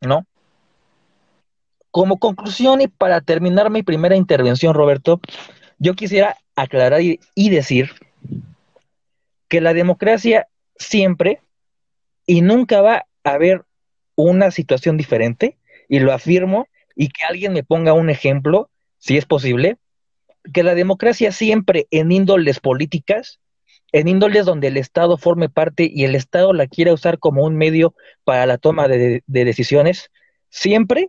¿no? 0.00 0.24
Como 1.90 2.18
conclusión 2.18 2.80
y 2.80 2.88
para 2.88 3.20
terminar 3.20 3.70
mi 3.70 3.82
primera 3.82 4.14
intervención, 4.14 4.74
Roberto, 4.74 5.20
yo 5.78 5.94
quisiera 5.94 6.36
aclarar 6.54 7.00
y, 7.00 7.18
y 7.34 7.50
decir 7.50 7.90
que 9.48 9.60
la 9.60 9.74
democracia 9.74 10.46
siempre 10.76 11.40
y 12.24 12.42
nunca 12.42 12.80
va 12.80 13.06
a 13.24 13.30
haber 13.30 13.64
una 14.14 14.50
situación 14.50 14.96
diferente 14.96 15.56
y 15.88 16.00
lo 16.00 16.12
afirmo 16.12 16.66
y 16.94 17.08
que 17.08 17.24
alguien 17.24 17.52
me 17.52 17.62
ponga 17.62 17.92
un 17.92 18.10
ejemplo, 18.10 18.70
si 18.98 19.16
es 19.16 19.24
posible, 19.24 19.76
que 20.52 20.62
la 20.62 20.74
democracia 20.74 21.32
siempre 21.32 21.86
en 21.90 22.12
índoles 22.12 22.60
políticas, 22.60 23.40
en 23.92 24.08
índoles 24.08 24.46
donde 24.46 24.68
el 24.68 24.76
Estado 24.76 25.18
forme 25.18 25.48
parte 25.48 25.90
y 25.92 26.04
el 26.04 26.14
Estado 26.14 26.52
la 26.52 26.66
quiera 26.66 26.92
usar 26.92 27.18
como 27.18 27.44
un 27.44 27.56
medio 27.56 27.94
para 28.24 28.46
la 28.46 28.58
toma 28.58 28.88
de, 28.88 29.22
de 29.26 29.44
decisiones, 29.44 30.10
siempre 30.48 31.08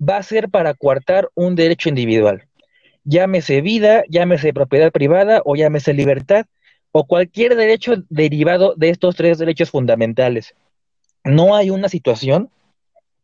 va 0.00 0.16
a 0.18 0.22
ser 0.22 0.48
para 0.48 0.74
coartar 0.74 1.28
un 1.34 1.56
derecho 1.56 1.88
individual. 1.88 2.46
Llámese 3.04 3.60
vida, 3.60 4.04
llámese 4.08 4.52
propiedad 4.52 4.92
privada 4.92 5.42
o 5.44 5.56
llámese 5.56 5.94
libertad 5.94 6.46
o 6.92 7.06
cualquier 7.06 7.56
derecho 7.56 7.94
derivado 8.08 8.74
de 8.76 8.90
estos 8.90 9.16
tres 9.16 9.38
derechos 9.38 9.70
fundamentales 9.70 10.54
no 11.24 11.54
hay 11.54 11.70
una 11.70 11.88
situación 11.88 12.50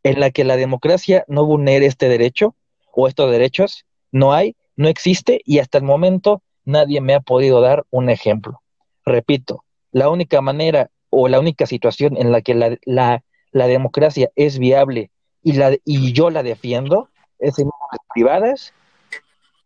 en 0.03 0.21
la 0.21 0.31
que 0.31 0.45
la 0.45 0.57
democracia 0.57 1.25
no 1.29 1.45
vulnere 1.45 1.87
este 1.87 2.09
derecho 2.09 2.55
o 2.93 3.09
estos 3.09 3.31
derechos. 3.31 3.85
No 4.12 4.33
hay, 4.33 4.57
no 4.76 4.88
existe 4.88 5.41
y 5.45 5.59
hasta 5.59 5.79
el 5.79 5.85
momento 5.85 6.43
nadie 6.65 7.00
me 7.00 7.15
ha 7.15 7.21
podido 7.21 7.61
dar 7.61 7.85
un 7.91 8.11
ejemplo. 8.11 8.62
Repito, 9.05 9.65
la 9.93 10.09
única 10.09 10.41
manera 10.41 10.91
o 11.11 11.29
la 11.29 11.41
única 11.41 11.67
situación 11.67 12.17
en 12.17 12.33
la 12.33 12.43
que 12.43 12.55
la, 12.55 13.23
democracia 13.53 14.31
es 14.37 14.59
viable 14.59 15.11
y, 15.43 15.53
la, 15.53 15.76
y 15.85 16.12
yo 16.12 16.31
la 16.31 16.43
defiendo 16.43 17.09
es 17.38 17.59
en 17.59 17.67
las 17.67 18.00
privadas, 18.12 18.75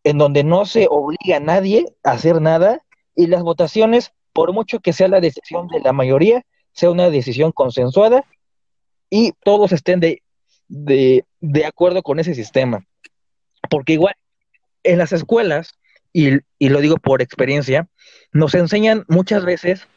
en 0.05 0.19
donde 0.19 0.45
no 0.45 0.65
se 0.65 0.87
obliga 0.89 1.37
a 1.37 1.41
nadie 1.41 1.87
a 2.05 2.13
hacer 2.13 2.41
nada 2.41 2.83
y 3.15 3.27
las 3.27 3.43
votaciones, 3.43 4.13
por 4.33 4.53
mucho 4.53 4.81
que 4.81 4.93
sea 4.93 5.09
la 5.09 5.21
decisión 5.21 5.67
de 5.69 5.81
la 5.81 5.93
mayoría, 5.93 6.45
sea 6.81 6.91
una 6.91 7.11
decisión 7.11 7.53
consensuada 7.53 8.25
y 9.11 9.33
todos 9.45 9.73
estén 9.73 10.01
de, 10.01 10.23
de, 10.69 11.65
acuerdo 11.67 12.03
con 12.03 12.19
ese 12.19 12.35
sistema. 12.35 12.87
Porque 13.69 13.93
igual 13.93 14.15
en 14.83 14.97
las 14.97 15.13
escuelas, 15.13 15.79
y, 16.15 16.41
lo 16.59 16.81
digo 16.81 16.97
por 16.97 17.21
experiencia, 17.21 17.87
nos 18.33 18.55
enseñan 18.55 19.05
muchas 19.09 19.45
veces 19.45 19.89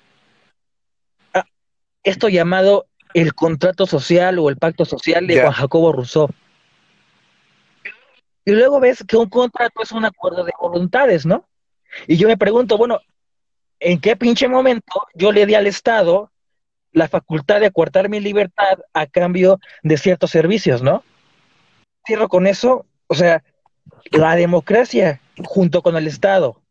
esto 2.04 2.28
llamado 2.28 2.88
el 3.14 3.34
contrato 3.34 3.88
social 3.88 4.38
o 4.40 4.50
el 4.50 4.58
pacto 4.58 4.84
social 4.84 5.26
de 5.26 5.40
Juan 5.40 5.54
Jacobo 5.54 5.94
Rousseau. 5.94 6.30
Y 8.44 8.52
luego 8.52 8.82
ves 8.82 9.06
que 9.08 9.16
un 9.16 9.30
contrato 9.30 9.82
es 9.82 9.94
un 9.94 10.04
acuerdo 10.04 10.44
de 10.44 10.52
voluntades, 10.60 11.26
¿no? 11.26 11.48
Y 12.08 12.18
yo 12.18 12.28
me 12.28 12.36
pregunto, 12.36 12.78
bueno, 12.78 13.00
¿en 13.80 14.02
qué 14.02 14.18
pinche 14.18 14.50
momento 14.50 15.08
yo 15.14 15.32
le 15.32 15.46
di 15.46 15.56
al 15.56 15.68
Estado 15.68 16.33
la 16.94 17.08
facultad 17.08 17.60
de 17.60 17.66
acortar 17.66 18.08
mi 18.08 18.20
libertad 18.20 18.80
a 18.94 19.08
cambio 19.08 19.60
de 19.82 19.98
ciertos 19.98 20.32
servicios, 20.32 20.82
¿no? 20.82 21.04
Cierro 22.06 22.30
con 22.30 22.48
eso, 22.48 22.86
o 23.08 23.16
sea, 23.16 23.44
la 24.12 24.36
democracia 24.36 25.20
junto 25.46 25.82
con 25.82 25.98
el 25.98 26.08
Estado, 26.08 26.62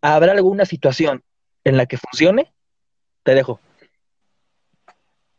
¿habrá 0.00 0.32
alguna 0.32 0.64
situación 0.64 1.22
en 1.64 1.76
la 1.76 1.86
que 1.86 1.96
funcione? 1.96 2.52
Te 3.22 3.34
dejo. 3.34 3.60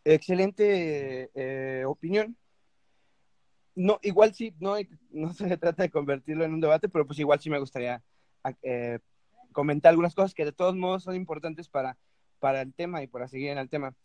Excelente 0.05 1.29
eh, 1.35 1.85
opinión. 1.85 2.37
No, 3.75 3.99
igual 4.03 4.33
sí, 4.33 4.53
no, 4.59 4.75
no 5.11 5.33
se 5.33 5.57
trata 5.57 5.83
de 5.83 5.89
convertirlo 5.89 6.45
en 6.45 6.53
un 6.53 6.61
debate, 6.61 6.89
pero 6.89 7.05
pues 7.05 7.19
igual 7.19 7.39
sí 7.39 7.49
me 7.49 7.59
gustaría 7.59 8.01
eh, 8.61 8.99
comentar 9.51 9.89
algunas 9.89 10.15
cosas 10.15 10.33
que 10.33 10.45
de 10.45 10.51
todos 10.51 10.75
modos 10.75 11.03
son 11.03 11.15
importantes 11.15 11.69
para, 11.69 11.97
para 12.39 12.61
el 12.61 12.73
tema 12.73 13.01
y 13.01 13.07
para 13.07 13.27
seguir 13.27 13.51
en 13.51 13.57
el 13.57 13.69
tema. 13.69 13.95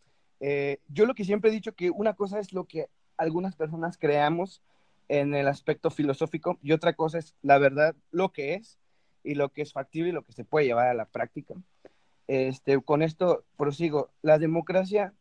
Eh, 0.41 0.79
yo 0.89 1.07
lo 1.07 1.15
que 1.15 1.25
siempre 1.25 1.51
he 1.51 1.53
dicho 1.55 1.75
que 1.75 1.91
una 1.91 2.15
cosa 2.15 2.39
es 2.39 2.53
lo 2.53 2.65
que 2.65 2.89
algunas 3.17 3.57
personas 3.57 3.99
creamos 3.99 4.63
en 5.09 5.35
el 5.35 5.49
aspecto 5.49 5.91
filosófico 5.91 6.59
y 6.63 6.73
otra 6.73 6.93
cosa 6.93 7.19
es 7.19 7.35
la 7.43 7.59
verdad, 7.59 7.97
lo 8.11 8.33
que 8.33 8.55
es 8.55 8.79
y 9.25 9.35
lo 9.35 9.51
que 9.51 9.63
es 9.63 9.73
factible 9.73 10.11
y 10.11 10.13
lo 10.13 10.23
que 10.23 10.33
se 10.33 10.45
puede 10.45 10.67
llevar 10.67 10.89
a 10.89 10.95
la 10.95 11.07
práctica. 11.07 11.55
Este, 12.29 12.81
con 12.81 13.03
esto 13.03 13.45
prosigo. 13.57 14.11
La 14.23 14.39
democracia, 14.39 15.15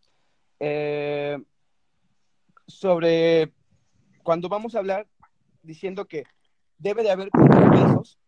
eh, 0.59 1.41
sobre 2.67 3.53
cuando 4.23 4.49
vamos 4.49 4.75
a 4.75 4.79
hablar 4.79 5.07
diciendo 5.63 6.05
que 6.05 6.25
debe 6.77 7.03
de 7.03 7.11
haber 7.11 7.29
contrapesos, 7.29 8.19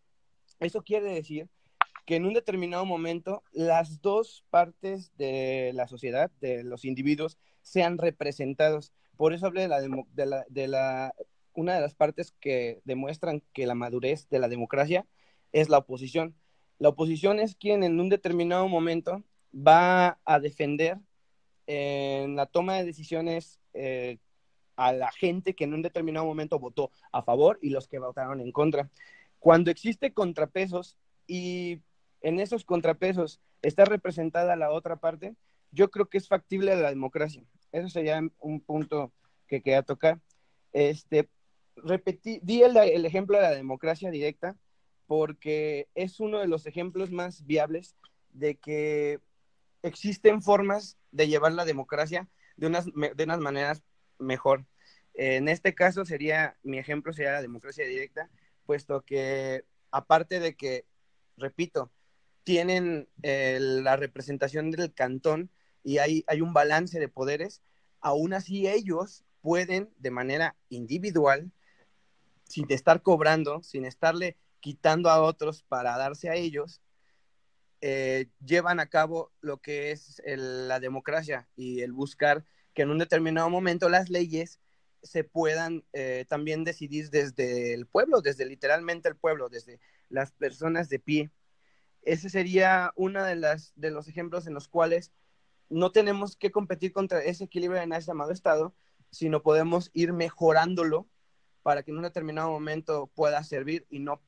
eso 0.60 0.81
quiere 0.81 1.13
decir 1.13 1.50
que 2.10 2.16
en 2.16 2.25
un 2.25 2.34
determinado 2.34 2.86
momento 2.88 3.44
las 3.51 4.01
dos 4.01 4.44
partes 4.50 5.16
de 5.18 5.74
la 5.75 5.88
sociedad, 5.88 6.32
de 6.42 6.63
los 6.63 6.84
individuos, 6.84 7.38
sean 7.62 8.00
representados. 8.00 8.94
Por 9.16 9.32
eso 9.32 9.46
hablé 9.46 9.62
de 9.62 9.68
la, 9.68 10.44
de 10.50 11.12
una 11.54 11.75
de 11.75 11.82
las 11.82 11.94
partes 11.94 12.34
que 12.39 12.82
demuestran 12.84 13.44
que 13.54 13.68
la 13.68 13.75
madurez 13.75 14.28
de 14.30 14.39
la 14.39 14.48
democracia 14.48 15.06
es 15.51 15.70
la 15.70 15.78
oposición. 15.78 16.34
La 16.80 16.89
oposición 16.89 17.39
es 17.39 17.54
quien 17.54 17.84
en 17.84 18.00
un 18.00 18.10
determinado 18.10 18.68
momento 18.68 19.24
va 19.54 20.20
a 20.25 20.39
defender 20.39 20.98
en 21.68 22.36
la 22.36 22.48
toma 22.48 22.78
de 22.78 22.86
decisiones 22.86 23.60
eh, 23.75 24.18
a 24.78 24.94
la 24.94 25.12
gente 25.12 25.54
que 25.54 25.66
en 25.66 25.75
un 25.75 25.84
determinado 25.84 26.25
momento 26.25 26.58
votó 26.58 26.89
a 27.12 27.22
favor 27.22 27.60
y 27.62 27.70
los 27.70 27.88
que 27.88 28.00
votaron 28.00 28.42
en 28.42 28.51
contra. 28.51 28.89
Cuando 29.38 29.70
existe 29.70 30.12
contrapesos 30.12 30.98
y 31.28 31.84
en 32.21 32.39
esos 32.39 32.65
contrapesos 32.65 33.39
está 33.61 33.85
representada 33.85 34.55
la 34.55 34.71
otra 34.71 34.97
parte, 34.97 35.35
yo 35.71 35.91
creo 35.91 36.07
que 36.07 36.17
es 36.17 36.27
factible 36.27 36.75
la 36.75 36.89
democracia. 36.89 37.43
Eso 37.71 37.89
sería 37.89 38.21
un 38.39 38.61
punto 38.61 39.13
que 39.47 39.61
quería 39.61 39.83
tocar. 39.83 40.19
Este, 40.73 41.29
repetí, 41.75 42.39
di 42.43 42.63
el, 42.63 42.75
el 42.77 43.05
ejemplo 43.05 43.38
de 43.38 43.43
la 43.43 43.55
democracia 43.55 44.11
directa 44.11 44.55
porque 45.07 45.88
es 45.95 46.19
uno 46.19 46.39
de 46.39 46.47
los 46.47 46.67
ejemplos 46.67 47.11
más 47.11 47.45
viables 47.45 47.95
de 48.31 48.55
que 48.57 49.19
existen 49.81 50.41
formas 50.41 50.97
de 51.11 51.27
llevar 51.27 51.53
la 51.53 51.65
democracia 51.65 52.29
de 52.57 52.67
unas, 52.67 52.85
de 52.85 53.23
unas 53.23 53.39
maneras 53.39 53.83
mejor. 54.19 54.65
En 55.15 55.47
este 55.47 55.73
caso 55.73 56.05
sería, 56.05 56.57
mi 56.61 56.77
ejemplo 56.77 57.11
sería 57.11 57.33
la 57.33 57.41
democracia 57.41 57.85
directa, 57.88 58.29
puesto 58.65 59.01
que 59.01 59.65
aparte 59.89 60.39
de 60.39 60.55
que, 60.55 60.85
repito, 61.38 61.91
tienen 62.43 63.08
eh, 63.24 63.58
la 63.60 63.96
representación 63.96 64.72
del 64.72 64.93
cantón 64.93 65.50
y 65.84 65.98
hay, 66.00 66.24
hay 66.27 66.41
un 66.41 66.53
balance 66.53 67.00
de 67.00 67.08
poderes, 67.08 67.62
aún 68.01 68.34
así 68.34 68.67
ellos 68.67 69.24
pueden 69.41 69.89
de 69.98 70.12
manera 70.12 70.55
individual, 70.69 71.51
sin 72.43 72.65
estar 72.72 73.01
cobrando, 73.01 73.62
sin 73.63 73.86
estarle 73.86 74.38
quitando 74.60 75.10
a 75.10 75.22
otros 75.22 75.63
para 75.63 75.98
darse 75.98 76.29
a 76.29 76.36
ellos, 76.36 76.81
eh, 77.81 78.27
llevan 78.43 78.79
a 78.79 78.88
cabo 78.88 79.31
lo 79.39 79.62
que 79.62 79.91
es 79.91 80.22
la 80.25 80.79
democracia 80.81 81.48
y 81.55 81.81
el 81.81 81.93
buscar 81.93 82.43
que 82.74 82.81
en 82.81 82.89
un 82.89 82.98
determinado 82.98 83.50
momento 83.50 83.88
las 83.88 84.10
leyes 84.10 84.60
se 85.01 85.24
puedan 85.24 85.86
eh, 85.93 86.25
también 86.27 86.65
decidir 86.65 87.10
desde 87.10 87.74
el 87.74 87.86
pueblo, 87.86 88.22
desde 88.22 88.46
literalmente 88.46 89.08
el 89.08 89.15
pueblo, 89.15 89.48
desde 89.48 89.79
las 90.10 90.34
personas 90.34 90.89
de 90.89 91.00
pie. 91.00 91.29
Ese 92.01 92.29
sería 92.29 92.91
uno 92.96 93.24
de, 93.24 93.36
las, 93.36 93.74
de 93.75 93.91
los 93.91 94.08
ejemplos 94.08 94.48
en 94.48 94.53
los 94.53 94.68
cuales 94.68 95.12
no 95.69 95.91
tenemos 95.91 96.36
que 96.36 96.52
competir 96.52 96.91
contra 96.93 97.21
ese 97.23 97.43
equilibrio 97.43 97.82
en 97.82 97.93
ese 97.93 98.08
llamado 98.08 98.32
Estado, 98.32 98.73
sino 99.12 99.43
podemos 99.43 99.91
ir 99.93 100.13
mejorándolo 100.13 101.08
para 101.62 101.84
que 101.84 101.91
en 101.91 101.97
un 101.97 102.04
determinado 102.04 102.50
momento 102.50 103.08
pueda 103.15 103.43
servir 103.43 103.86
y 103.89 104.00
no 104.00 104.21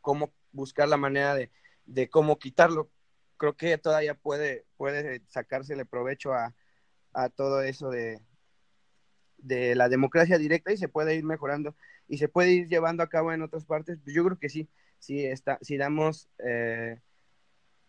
cómo 0.00 0.32
buscar 0.52 0.88
la 0.88 0.96
manera 0.96 1.34
de, 1.34 1.50
de 1.86 2.08
cómo 2.08 2.38
quitarlo. 2.38 2.90
Creo 3.36 3.56
que 3.56 3.78
todavía 3.78 4.14
puede, 4.14 4.66
puede 4.76 5.22
sacársele 5.28 5.84
provecho 5.84 6.32
a, 6.32 6.54
a 7.12 7.28
todo 7.28 7.62
eso 7.62 7.90
de, 7.90 8.20
de 9.36 9.74
la 9.74 9.88
democracia 9.88 10.38
directa 10.38 10.72
y 10.72 10.76
se 10.76 10.88
puede 10.88 11.14
ir 11.14 11.24
mejorando 11.24 11.76
y 12.08 12.18
se 12.18 12.28
puede 12.28 12.52
ir 12.52 12.68
llevando 12.68 13.02
a 13.02 13.08
cabo 13.08 13.32
en 13.32 13.42
otras 13.42 13.64
partes. 13.64 13.98
Yo 14.06 14.24
creo 14.24 14.38
que 14.38 14.48
sí, 14.48 14.68
sí 14.98 15.24
está, 15.24 15.58
si 15.62 15.76
damos 15.76 16.28
eh, 16.38 17.00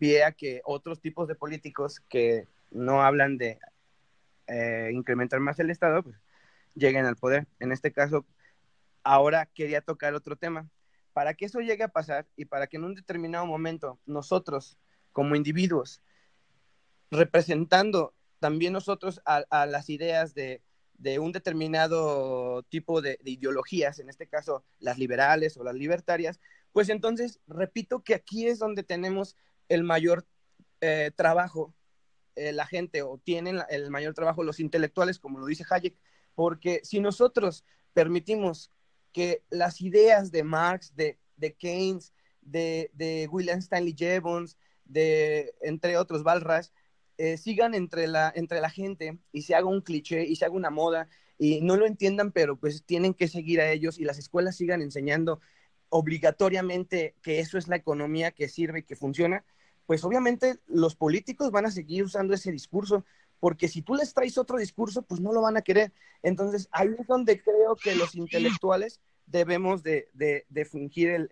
pie 0.00 0.24
a 0.24 0.32
que 0.32 0.62
otros 0.64 1.00
tipos 1.00 1.28
de 1.28 1.34
políticos 1.34 2.00
que 2.08 2.46
no 2.70 3.02
hablan 3.02 3.36
de 3.36 3.58
eh, 4.46 4.90
incrementar 4.92 5.40
más 5.40 5.60
el 5.60 5.70
Estado, 5.70 6.02
pues 6.02 6.16
lleguen 6.74 7.04
al 7.04 7.16
poder. 7.16 7.46
En 7.58 7.70
este 7.70 7.92
caso, 7.92 8.24
ahora 9.04 9.46
quería 9.46 9.82
tocar 9.82 10.14
otro 10.14 10.36
tema. 10.36 10.68
Para 11.12 11.34
que 11.34 11.44
eso 11.44 11.60
llegue 11.60 11.84
a 11.84 11.88
pasar 11.88 12.26
y 12.34 12.46
para 12.46 12.66
que 12.66 12.78
en 12.78 12.84
un 12.84 12.94
determinado 12.94 13.44
momento 13.44 13.98
nosotros, 14.06 14.78
como 15.12 15.36
individuos, 15.36 16.00
representando 17.10 18.14
también 18.38 18.72
nosotros 18.72 19.20
a, 19.26 19.66
las 19.66 19.90
ideas 19.90 20.34
de, 20.34 20.62
un 21.18 21.32
determinado 21.32 22.62
tipo 22.70 23.02
de, 23.02 23.18
ideologías, 23.24 23.98
en 23.98 24.08
este 24.08 24.26
caso 24.26 24.64
las 24.78 24.98
liberales 24.98 25.58
o 25.58 25.64
las 25.64 25.74
libertarias, 25.74 26.40
pues 26.72 26.88
entonces 26.88 27.40
repito 27.46 28.02
que 28.02 28.14
aquí 28.14 28.46
es 28.46 28.58
donde 28.58 28.82
tenemos 28.82 29.36
el 29.70 29.84
mayor 29.84 30.26
eh, 30.82 31.10
trabajo 31.16 31.74
eh, 32.36 32.52
la 32.52 32.66
gente 32.66 33.02
o 33.02 33.18
tienen 33.18 33.60
el 33.70 33.90
mayor 33.90 34.14
trabajo 34.14 34.42
los 34.42 34.60
intelectuales, 34.60 35.18
como 35.18 35.38
lo 35.38 35.46
dice 35.46 35.64
Hayek, 35.68 35.96
porque 36.34 36.80
si 36.84 37.00
nosotros 37.00 37.64
permitimos 37.92 38.70
que 39.12 39.42
las 39.50 39.80
ideas 39.80 40.30
de 40.30 40.44
Marx, 40.44 40.94
de, 40.94 41.18
Keynes, 41.58 42.12
de, 42.40 43.28
William 43.30 43.58
Stanley 43.58 43.94
Jevons, 43.96 44.56
de, 44.84 45.54
entre 45.60 45.96
otros, 45.96 46.22
Balras, 46.22 46.72
eh, 47.18 47.36
sigan 47.36 47.74
entre 47.74 48.06
la, 48.06 48.32
entre 48.34 48.60
la 48.60 48.70
gente 48.70 49.18
y 49.32 49.42
se 49.42 49.54
haga 49.54 49.66
un 49.66 49.82
cliché 49.82 50.24
y 50.24 50.36
se 50.36 50.44
haga 50.44 50.54
una 50.54 50.70
moda 50.70 51.08
y 51.36 51.60
no 51.60 51.76
lo 51.76 51.86
entiendan, 51.86 52.32
pero 52.32 52.56
pues 52.56 52.84
tienen 52.84 53.12
que 53.12 53.28
seguir 53.28 53.60
a 53.60 53.70
ellos 53.70 53.98
y 53.98 54.04
las 54.04 54.18
escuelas 54.18 54.56
sigan 54.56 54.82
enseñando 54.82 55.40
obligatoriamente 55.90 57.16
que 57.22 57.40
eso 57.40 57.58
es 57.58 57.68
la 57.68 57.76
economía 57.76 58.30
que 58.30 58.48
sirve 58.48 58.78
y 58.78 58.82
que 58.84 58.96
funciona, 58.96 59.44
pues 59.90 60.04
obviamente 60.04 60.60
los 60.68 60.94
políticos 60.94 61.50
van 61.50 61.66
a 61.66 61.70
seguir 61.72 62.04
usando 62.04 62.32
ese 62.32 62.52
discurso, 62.52 63.04
porque 63.40 63.66
si 63.66 63.82
tú 63.82 63.96
les 63.96 64.14
traes 64.14 64.38
otro 64.38 64.56
discurso, 64.56 65.02
pues 65.02 65.20
no 65.20 65.32
lo 65.32 65.42
van 65.42 65.56
a 65.56 65.62
querer. 65.62 65.92
Entonces, 66.22 66.68
ahí 66.70 66.94
es 66.96 67.08
donde 67.08 67.42
creo 67.42 67.74
que 67.74 67.96
los 67.96 68.14
intelectuales 68.14 69.00
debemos 69.26 69.82
de, 69.82 70.06
de, 70.14 70.64
fungir 70.64 71.28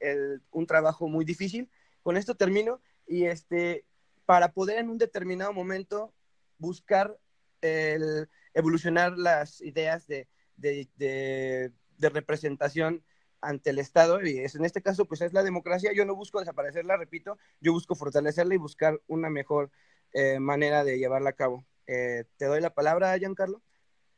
un 0.51 0.67
trabajo 0.67 1.07
muy 1.07 1.25
difícil. 1.25 1.71
Con 2.03 2.17
esto 2.17 2.35
termino 2.35 2.81
y 3.07 3.27
este, 3.27 3.85
para 4.27 4.51
poder 4.51 4.79
en 4.81 4.91
un 4.91 4.99
determinado 4.99 5.53
momento 5.53 6.13
buscar 6.59 7.17
el, 7.61 8.29
evolucionar 8.55 9.17
las 9.17 9.61
ideas 9.61 10.09
de, 10.09 10.27
de, 10.57 11.71
representación 12.01 13.05
ante 13.41 13.71
el 13.71 13.79
Estado, 13.79 14.25
y 14.25 14.39
es, 14.39 14.55
en 14.55 14.65
este 14.65 14.83
caso, 14.83 15.05
pues 15.05 15.21
es 15.21 15.33
la 15.33 15.43
democracia. 15.43 15.93
Yo 15.95 16.05
no 16.05 16.15
busco 16.15 16.41
desaparecerla, 16.41 16.97
repito, 16.97 17.39
yo 17.61 17.73
busco 17.73 17.95
fortalecerla 17.95 18.55
y 18.55 18.59
buscar 18.59 19.01
una 19.07 19.31
mejor 19.31 19.71
eh, 20.13 20.41
manera 20.41 20.85
de 20.85 20.99
llevarla 20.99 21.31
a 21.31 21.35
cabo. 21.35 21.65
Eh, 21.87 22.25
te 22.37 22.47
doy 22.47 22.61
la 22.61 22.75
palabra, 22.75 23.17
Giancarlo. 23.17 23.63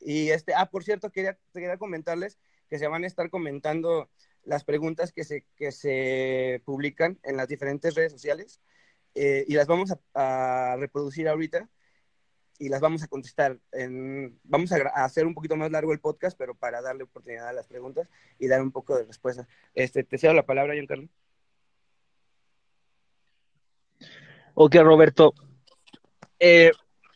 Y 0.00 0.30
este, 0.30 0.54
ah, 0.54 0.70
por 0.70 0.84
cierto, 0.84 1.10
quería, 1.10 1.38
quería 1.52 1.76
comentarles 1.76 2.38
que 2.68 2.78
se 2.78 2.88
van 2.88 3.04
a 3.04 3.06
estar 3.06 3.28
comentando 3.30 4.10
las 4.44 4.64
preguntas 4.64 5.12
que 5.12 5.24
se, 5.24 5.44
que 5.56 5.72
se 5.72 6.62
publican 6.64 7.18
en 7.22 7.36
las 7.36 7.48
diferentes 7.48 7.94
redes 7.94 8.12
sociales 8.12 8.60
eh, 9.14 9.44
y 9.46 9.54
las 9.54 9.66
vamos 9.66 9.92
a, 9.92 10.72
a 10.72 10.76
reproducir 10.76 11.28
ahorita 11.28 11.68
y 12.60 12.68
las 12.68 12.80
vamos 12.80 13.02
a 13.02 13.08
contestar. 13.08 13.58
En, 13.72 14.38
vamos 14.44 14.70
a, 14.70 14.76
hacer 15.02 15.26
un 15.26 15.34
poquito 15.34 15.56
más 15.56 15.70
largo 15.70 15.92
el 15.92 15.98
podcast, 15.98 16.38
pero 16.38 16.54
para 16.54 16.82
darle 16.82 17.04
oportunidad 17.04 17.48
a 17.48 17.52
las 17.54 17.66
preguntas 17.66 18.08
y 18.38 18.46
dar 18.46 18.60
un 18.60 18.70
poco 18.70 18.96
de 18.96 19.04
respuesta. 19.04 19.48
Este, 19.74 20.04
te 20.04 20.18
cedo 20.18 20.34
la 20.34 20.44
palabra, 20.44 20.74
Giancarlo. 20.74 21.08
Ok, 24.54 24.76
Roberto. 24.76 25.32
Eh, 26.38 26.70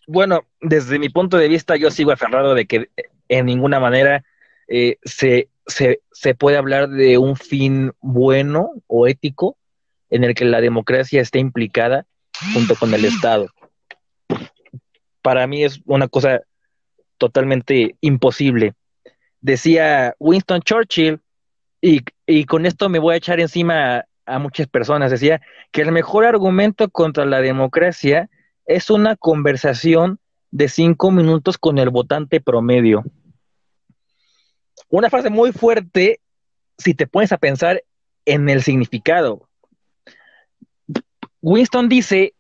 bueno, 0.07 0.46
desde 0.62 0.98
mi 0.98 1.11
punto 1.11 1.37
de 1.37 1.48
vista, 1.48 1.76
yo 1.76 1.90
sigo 1.90 2.11
aferrado 2.11 2.54
de 2.54 2.64
que 2.64 2.88
en 3.28 3.46
ninguna 3.46 3.78
manera 3.78 4.24
eh, 4.66 4.96
se, 5.04 5.50
se, 5.66 6.00
se 6.11 6.35
puede 6.35 6.57
hablar 6.57 6.88
de 6.88 7.18
un 7.18 7.37
fin 7.37 7.92
bueno 8.00 8.72
o 8.87 9.07
ético 9.07 9.59
en 10.09 10.24
el 10.24 10.35
que 10.35 10.46
la 10.46 10.62
democracia 10.62 11.20
esté 11.20 11.38
implicada 11.38 12.07
junto 12.54 12.76
con 12.76 12.94
el 12.94 13.04
Estado 13.04 13.48
para 15.24 15.46
mí 15.46 15.64
es 15.64 15.80
una 15.87 16.06
cosa 16.06 16.42
totalmente 17.16 17.96
imposible. 18.02 18.74
Decía 19.40 20.14
Winston 20.18 20.60
Churchill, 20.60 21.18
y, 21.80 22.44
con 22.44 22.66
esto 22.66 22.90
me 22.90 22.98
voy 22.98 23.14
a 23.14 23.16
echar 23.16 23.40
encima 23.40 24.04
a 24.26 24.38
muchas 24.38 24.66
personas. 24.66 25.10
Decía 25.10 25.40
que 25.72 25.80
el 25.80 25.92
mejor 25.92 26.26
argumento 26.26 26.90
contra 26.90 27.24
la 27.24 27.40
democracia 27.40 28.28
es 28.66 28.90
una 28.90 29.16
conversación 29.16 30.18
de 30.50 30.68
cinco 30.68 31.10
minutos 31.10 31.56
con 31.56 31.78
el 31.78 31.88
votante 31.88 32.42
promedio. 32.42 33.02
Una 34.90 35.08
frase 35.08 35.30
muy 35.30 35.52
fuerte 35.52 36.20
si 36.76 36.92
te 36.92 37.06
pones 37.06 37.32
a 37.32 37.38
pensar 37.38 37.82
en 38.26 38.50
el 38.50 38.62
significado. 38.62 39.48
Winston 41.40 41.88
dice 41.88 42.34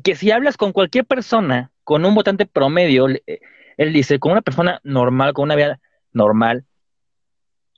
que 0.00 0.16
si 0.16 0.30
hablas 0.30 0.56
con 0.56 0.72
cualquier 0.72 1.04
persona, 1.04 1.70
con 1.84 2.04
un 2.04 2.14
votante 2.14 2.46
promedio, 2.46 3.06
él 3.06 3.92
dice, 3.92 4.18
con 4.18 4.32
una 4.32 4.42
persona 4.42 4.80
normal, 4.84 5.32
con 5.32 5.44
una 5.44 5.56
vida 5.56 5.80
normal, 6.12 6.64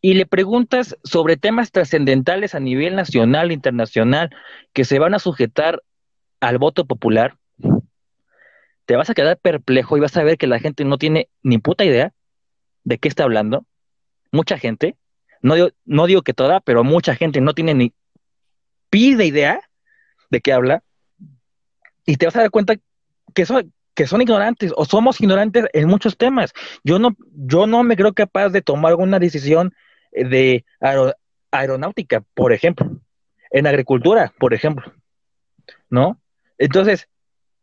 y 0.02 0.14
le 0.14 0.26
preguntas 0.26 0.96
sobre 1.04 1.36
temas 1.36 1.72
trascendentales 1.72 2.54
a 2.54 2.60
nivel 2.60 2.96
nacional, 2.96 3.52
internacional, 3.52 4.30
que 4.72 4.84
se 4.84 4.98
van 4.98 5.14
a 5.14 5.18
sujetar 5.18 5.82
al 6.40 6.58
voto 6.58 6.86
popular, 6.86 7.36
te 8.86 8.96
vas 8.96 9.10
a 9.10 9.14
quedar 9.14 9.38
perplejo 9.38 9.96
y 9.96 10.00
vas 10.00 10.16
a 10.16 10.24
ver 10.24 10.38
que 10.38 10.46
la 10.46 10.58
gente 10.58 10.84
no 10.84 10.98
tiene 10.98 11.28
ni 11.42 11.58
puta 11.58 11.84
idea 11.84 12.12
de 12.82 12.98
qué 12.98 13.08
está 13.08 13.24
hablando. 13.24 13.66
Mucha 14.32 14.58
gente, 14.58 14.96
no 15.42 15.54
digo, 15.54 15.68
no 15.84 16.06
digo 16.06 16.22
que 16.22 16.34
toda, 16.34 16.60
pero 16.60 16.82
mucha 16.82 17.14
gente 17.14 17.40
no 17.40 17.54
tiene 17.54 17.74
ni 17.74 17.92
pide 18.88 19.26
idea 19.26 19.60
de 20.30 20.40
qué 20.40 20.52
habla. 20.52 20.82
Y 22.06 22.16
te 22.16 22.26
vas 22.26 22.36
a 22.36 22.40
dar 22.40 22.50
cuenta 22.50 22.74
que 23.34 23.46
son, 23.46 23.72
que 23.94 24.06
son 24.06 24.22
ignorantes 24.22 24.72
o 24.76 24.84
somos 24.84 25.20
ignorantes 25.20 25.66
en 25.72 25.88
muchos 25.88 26.16
temas. 26.16 26.52
Yo 26.84 26.98
no, 26.98 27.16
yo 27.32 27.66
no 27.66 27.82
me 27.82 27.96
creo 27.96 28.12
capaz 28.12 28.50
de 28.50 28.62
tomar 28.62 28.90
alguna 28.90 29.18
decisión 29.18 29.74
eh, 30.12 30.24
de 30.24 30.64
aeronáutica, 31.50 32.24
por 32.34 32.52
ejemplo, 32.52 32.90
en 33.50 33.66
agricultura, 33.66 34.32
por 34.38 34.54
ejemplo, 34.54 34.92
¿no? 35.88 36.20
Entonces, 36.58 37.08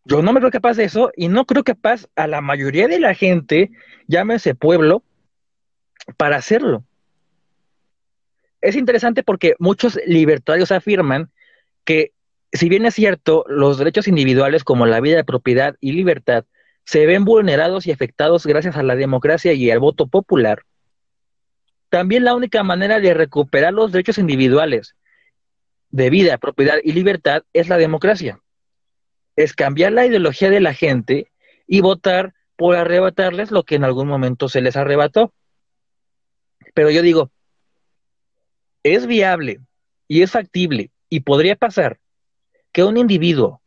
yo 0.06 0.22
no 0.22 0.32
me 0.32 0.40
creo 0.40 0.52
capaz 0.52 0.78
de 0.78 0.86
eso 0.86 1.12
y 1.16 1.28
no 1.28 1.46
creo 1.46 1.64
capaz 1.64 2.08
a 2.16 2.28
la 2.28 2.42
mayoría 2.42 2.88
de 2.88 3.00
la 3.00 3.14
gente, 3.14 3.72
llámese 4.08 4.56
pueblo, 4.56 5.04
para 6.16 6.38
hacerlo. 6.38 6.84
Es 8.62 8.76
interesante 8.76 9.24
porque 9.24 9.56
muchos 9.60 10.00
libertarios 10.06 10.72
afirman 10.72 11.30
que, 11.84 12.14
si 12.52 12.70
bien 12.70 12.86
es 12.86 12.96
cierto, 12.96 13.46
los 13.48 13.78
derechos 13.78 14.08
individuales 14.08 14.64
como 14.64 14.86
la 14.86 15.00
vida 15.00 15.24
propiedad 15.24 15.76
y 15.80 15.92
libertad 15.92 16.46
se 16.86 17.06
ven 17.06 17.26
vulnerados 17.26 17.86
y 17.86 17.92
afectados 17.92 18.46
gracias 18.46 18.78
a 18.78 18.84
la 18.84 18.96
democracia 18.96 19.54
y 19.54 19.70
al 19.70 19.80
voto 19.80 20.08
popular, 20.08 20.64
también 21.90 22.24
la 22.24 22.36
única 22.36 22.64
manera 22.64 23.00
de 23.00 23.14
recuperar 23.14 23.74
los 23.74 23.92
derechos 23.92 24.18
individuales 24.18 24.96
de 25.90 26.10
vida, 26.10 26.38
propiedad 26.38 26.78
y 26.84 26.94
libertad 26.94 27.44
es 27.54 27.70
la 27.70 27.78
democracia. 27.78 28.42
Es 29.36 29.54
cambiar 29.54 29.94
la 29.94 30.06
ideología 30.06 30.50
de 30.50 30.60
la 30.60 30.74
gente 30.74 31.32
y 31.66 31.82
votar 31.82 32.34
por 32.56 32.76
arrebatarles 32.76 33.52
lo 33.52 33.64
que 33.64 33.76
en 33.76 33.84
algún 33.84 34.08
momento 34.08 34.50
se 34.50 34.62
les 34.62 34.76
arrebató. 34.76 35.34
Pero 36.74 36.90
yo 36.90 37.02
digo, 37.02 37.32
es 38.84 39.08
viable 39.08 39.60
y 40.08 40.24
es 40.24 40.32
factible 40.32 40.92
y 41.10 41.22
podría 41.22 41.56
pasar 41.56 42.00
que 42.78 42.84
un 42.84 42.96
individuo 42.96 43.60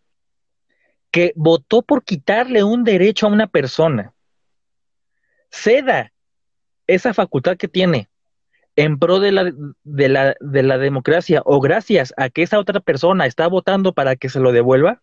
que 1.10 1.32
votó 1.34 1.82
por 1.82 2.04
quitarle 2.04 2.62
un 2.62 2.84
derecho 2.84 3.26
a 3.26 3.30
una 3.30 3.48
persona 3.48 4.14
ceda 5.50 6.12
esa 6.86 7.12
facultad 7.12 7.56
que 7.56 7.66
tiene 7.66 8.08
en 8.76 9.00
pro 9.00 9.18
de 9.18 9.32
la, 9.32 9.52
de 9.82 10.08
la, 10.08 10.36
de 10.38 10.62
la 10.62 10.78
democracia 10.78 11.42
o 11.44 11.58
gracias 11.58 12.14
a 12.16 12.28
que 12.28 12.42
esa 12.42 12.60
otra 12.60 12.78
persona 12.78 13.26
está 13.26 13.48
votando 13.48 13.94
para 13.94 14.14
que 14.14 14.28
se 14.28 14.38
lo 14.38 14.52
devuelva? 14.52 15.02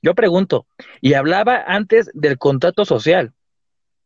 Yo 0.00 0.14
pregunto, 0.14 0.68
y 1.00 1.14
hablaba 1.14 1.64
antes 1.66 2.12
del 2.14 2.38
contrato 2.38 2.84
social, 2.84 3.32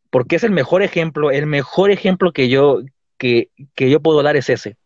porque 0.09 0.37
es 0.37 0.43
el 0.43 0.51
mejor 0.51 0.81
ejemplo, 0.81 1.29
el 1.29 1.45
mejor 1.45 1.91
ejemplo 1.91 2.33
que 2.33 2.49
yo, 2.49 2.81
que, 3.19 3.51
que 3.75 3.91
yo 3.91 3.99
puedo 3.99 4.23
dar 4.23 4.35
es 4.35 4.49
ese. 4.49 4.77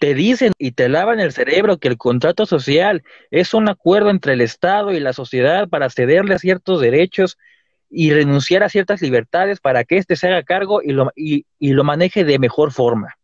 Te 0.00 0.14
dicen 0.14 0.54
y 0.56 0.72
te 0.72 0.88
lavan 0.88 1.20
el 1.20 1.30
cerebro 1.30 1.76
que 1.76 1.86
el 1.86 1.98
contrato 1.98 2.46
social 2.46 3.04
es 3.30 3.52
un 3.52 3.68
acuerdo 3.68 4.08
entre 4.08 4.32
el 4.32 4.40
Estado 4.40 4.92
y 4.92 4.98
la 4.98 5.12
sociedad 5.12 5.68
para 5.68 5.90
cederle 5.90 6.38
ciertos 6.38 6.80
derechos 6.80 7.36
y 7.90 8.10
renunciar 8.10 8.62
a 8.62 8.70
ciertas 8.70 9.02
libertades 9.02 9.60
para 9.60 9.84
que 9.84 9.98
éste 9.98 10.16
se 10.16 10.28
haga 10.28 10.42
cargo 10.42 10.80
y 10.82 10.92
lo, 10.92 11.12
y, 11.14 11.44
lo 11.58 11.84
maneje 11.84 12.24
de 12.24 12.38
mejor 12.38 12.72
forma. 12.72 13.18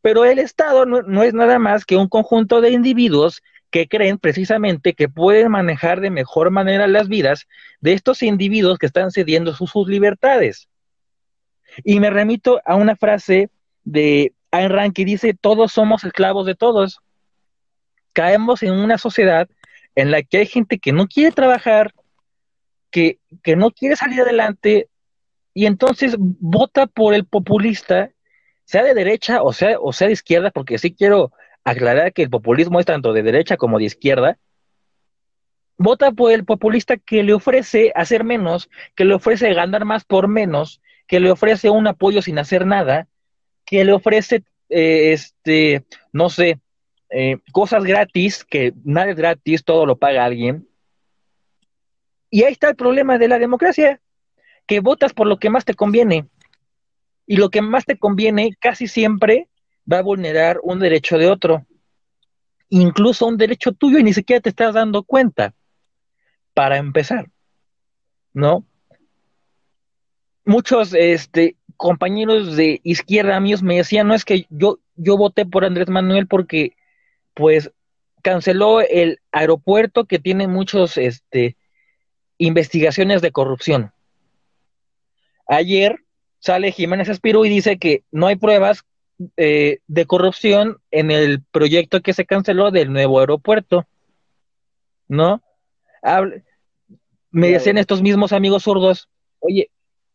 Pero 0.00 0.24
el 0.24 0.38
Estado 0.38 0.86
no, 0.86 1.22
es 1.22 1.34
nada 1.34 1.58
más 1.58 1.84
que 1.84 1.98
un 1.98 2.08
conjunto 2.08 2.62
de 2.62 2.70
individuos 2.70 3.42
que 3.68 3.86
creen 3.86 4.16
precisamente 4.16 4.94
que 4.94 5.10
pueden 5.10 5.50
manejar 5.50 6.00
de 6.00 6.08
mejor 6.08 6.50
manera 6.50 6.86
las 6.86 7.08
vidas 7.08 7.46
de 7.80 7.92
estos 7.92 8.22
individuos 8.22 8.78
que 8.78 8.86
están 8.86 9.10
cediendo 9.10 9.52
sus 9.54 9.86
libertades. 9.86 10.66
Y 11.84 12.00
me 12.00 12.08
remito 12.08 12.62
a 12.64 12.74
una 12.74 12.96
frase 12.96 13.50
de 13.84 14.32
Ayn 14.54 14.70
Rand 14.70 14.94
que 14.94 15.04
dice, 15.04 15.34
todos 15.34 15.72
somos 15.72 16.04
esclavos 16.04 16.46
de 16.46 16.54
todos. 16.54 17.00
Caemos 18.12 18.62
en 18.62 18.72
una 18.72 18.98
sociedad 18.98 19.48
en 19.96 20.12
la 20.12 20.22
que 20.22 20.38
hay 20.38 20.46
gente 20.46 20.78
que 20.78 20.92
no 20.92 21.08
quiere 21.08 21.32
trabajar, 21.32 21.92
que, 22.90 23.18
no 23.56 23.72
quiere 23.72 23.96
salir 23.96 24.20
adelante 24.20 24.88
y 25.54 25.66
entonces 25.66 26.14
vota 26.18 26.86
por 26.86 27.14
el 27.14 27.26
populista, 27.26 28.10
sea 28.64 28.84
de 28.84 28.94
derecha 28.94 29.42
o 29.42 29.52
sea, 29.52 29.76
o 29.80 29.92
sea 29.92 30.06
de 30.06 30.12
izquierda, 30.12 30.52
porque 30.52 30.78
sí 30.78 30.94
quiero 30.94 31.32
aclarar 31.64 32.12
que 32.12 32.22
el 32.22 32.30
populismo 32.30 32.78
es 32.78 32.86
tanto 32.86 33.12
de 33.12 33.24
derecha 33.24 33.56
como 33.56 33.78
de 33.78 33.86
izquierda, 33.86 34.38
vota 35.76 36.12
por 36.12 36.30
el 36.30 36.44
populista 36.44 36.96
que 36.96 37.24
le 37.24 37.34
ofrece 37.34 37.90
hacer 37.96 38.22
menos, 38.22 38.70
que 38.94 39.04
le 39.04 39.14
ofrece 39.14 39.52
ganar 39.52 39.84
más 39.84 40.04
por 40.04 40.28
menos, 40.28 40.80
que 41.08 41.18
le 41.18 41.32
ofrece 41.32 41.70
un 41.70 41.88
apoyo 41.88 42.22
sin 42.22 42.38
hacer 42.38 42.66
nada, 42.66 43.08
que 43.64 43.84
le 43.84 43.92
ofrece, 43.92 44.44
eh, 44.68 45.12
este, 45.12 45.84
no 46.12 46.30
sé, 46.30 46.60
eh, 47.10 47.38
cosas 47.52 47.84
gratis, 47.84 48.44
que 48.44 48.72
nada 48.84 49.10
es 49.10 49.16
gratis, 49.16 49.64
todo 49.64 49.86
lo 49.86 49.96
paga 49.96 50.24
alguien, 50.24 50.68
y 52.34 52.42
ahí 52.42 52.52
está 52.52 52.70
el 52.70 52.76
problema 52.76 53.16
de 53.16 53.28
la 53.28 53.38
democracia, 53.38 54.00
que 54.66 54.80
votas 54.80 55.12
por 55.12 55.28
lo 55.28 55.38
que 55.38 55.50
más 55.50 55.64
te 55.64 55.74
conviene. 55.74 56.26
Y 57.26 57.36
lo 57.36 57.48
que 57.48 57.62
más 57.62 57.84
te 57.84 57.96
conviene 57.96 58.56
casi 58.58 58.88
siempre 58.88 59.48
va 59.90 59.98
a 59.98 60.02
vulnerar 60.02 60.58
un 60.64 60.80
derecho 60.80 61.16
de 61.16 61.28
otro, 61.28 61.64
incluso 62.70 63.26
un 63.26 63.36
derecho 63.36 63.70
tuyo 63.70 63.98
y 63.98 64.02
ni 64.02 64.12
siquiera 64.12 64.40
te 64.40 64.48
estás 64.48 64.74
dando 64.74 65.04
cuenta, 65.04 65.54
para 66.54 66.78
empezar, 66.78 67.30
¿no? 68.32 68.66
Muchos 70.44 70.92
este, 70.92 71.56
compañeros 71.76 72.56
de 72.56 72.80
izquierda 72.82 73.40
míos 73.40 73.62
me 73.62 73.76
decían, 73.76 74.08
no 74.08 74.14
es 74.14 74.24
que 74.24 74.46
yo, 74.50 74.78
yo 74.96 75.16
voté 75.16 75.46
por 75.46 75.64
Andrés 75.64 75.88
Manuel 75.88 76.26
porque 76.26 76.76
pues 77.34 77.70
canceló 78.22 78.80
el 78.80 79.20
aeropuerto 79.32 80.06
que 80.06 80.18
tiene 80.18 80.48
muchos 80.48 80.96
este, 80.96 81.56
investigaciones 82.38 83.22
de 83.22 83.32
corrupción. 83.32 83.92
Ayer 85.46 86.00
sale 86.38 86.72
Jiménez 86.72 87.08
Espiro 87.08 87.44
y 87.44 87.50
dice 87.50 87.78
que 87.78 88.02
no 88.10 88.26
hay 88.26 88.36
pruebas 88.36 88.84
eh, 89.36 89.78
de 89.86 90.06
corrupción 90.06 90.78
en 90.90 91.10
el 91.10 91.42
proyecto 91.42 92.00
que 92.00 92.14
se 92.14 92.24
canceló 92.24 92.70
del 92.70 92.92
nuevo 92.92 93.20
aeropuerto. 93.20 93.86
¿No? 95.06 95.42
me 97.30 97.48
decían 97.48 97.78
estos 97.78 98.02
mismos 98.02 98.32
amigos 98.32 98.64
zurdos, 98.64 99.08
oye, 99.40 99.70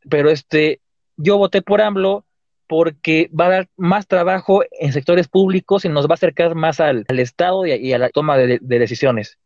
pero 0.07 0.29
este, 0.29 0.81
yo 1.19 1.37
voté 1.37 1.61
por 1.61 1.81
AMLO 1.81 2.25
porque 2.67 3.29
va 3.37 3.47
a 3.47 3.49
dar 3.49 3.69
más 3.77 4.07
trabajo 4.07 4.63
en 4.79 4.93
sectores 4.93 5.27
públicos 5.27 5.85
y 5.85 5.89
nos 5.89 6.05
va 6.05 6.11
a 6.11 6.13
acercar 6.15 6.55
más 6.55 6.79
al, 6.79 7.05
Estado 7.09 7.65
y 7.65 7.93
a, 7.93 7.97
la 7.97 8.09
toma 8.09 8.37
de 8.37 8.59
decisiones 8.59 9.37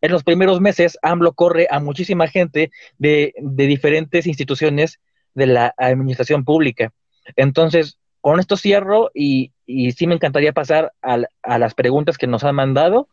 en 0.00 0.12
los 0.12 0.24
primeros 0.24 0.60
meses 0.60 0.98
AMLO 1.02 1.32
corre 1.32 1.66
a 1.70 1.80
muchísima 1.80 2.26
gente 2.28 2.70
de, 2.98 3.34
diferentes 3.38 4.26
instituciones 4.26 5.00
de 5.34 5.46
la 5.46 5.74
administración 5.76 6.44
pública. 6.44 6.92
Entonces, 7.36 7.98
con 8.20 8.40
esto 8.40 8.56
cierro 8.56 9.10
y, 9.14 9.52
y 9.66 9.92
sí 9.92 10.06
me 10.06 10.14
encantaría 10.14 10.52
pasar 10.52 10.92
a, 11.02 11.58
las 11.58 11.74
preguntas 11.74 12.18
que 12.18 12.26
nos 12.26 12.44
han 12.44 12.54
mandado 12.54 13.08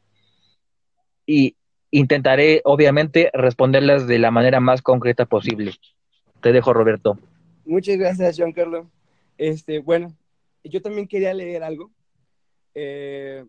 y 1.25 1.55
intentaré, 1.91 2.61
obviamente, 2.63 3.29
responderlas 3.33 4.07
de 4.07 4.19
la 4.19 4.31
manera 4.31 4.59
más 4.59 4.81
concreta 4.81 5.25
posible. 5.25 5.73
Te 6.41 6.51
dejo, 6.51 6.73
Roberto. 6.73 7.17
Muchas 7.67 7.97
gracias, 7.97 8.37
Juan 8.37 8.53
Carlos. 8.53 8.87
Este, 9.37 9.79
bueno, 9.79 10.15
yo 10.63 10.81
también 10.81 11.05
quería 11.05 11.33
leer 11.33 11.63
algo. 11.63 11.91
Eh, 12.73 13.43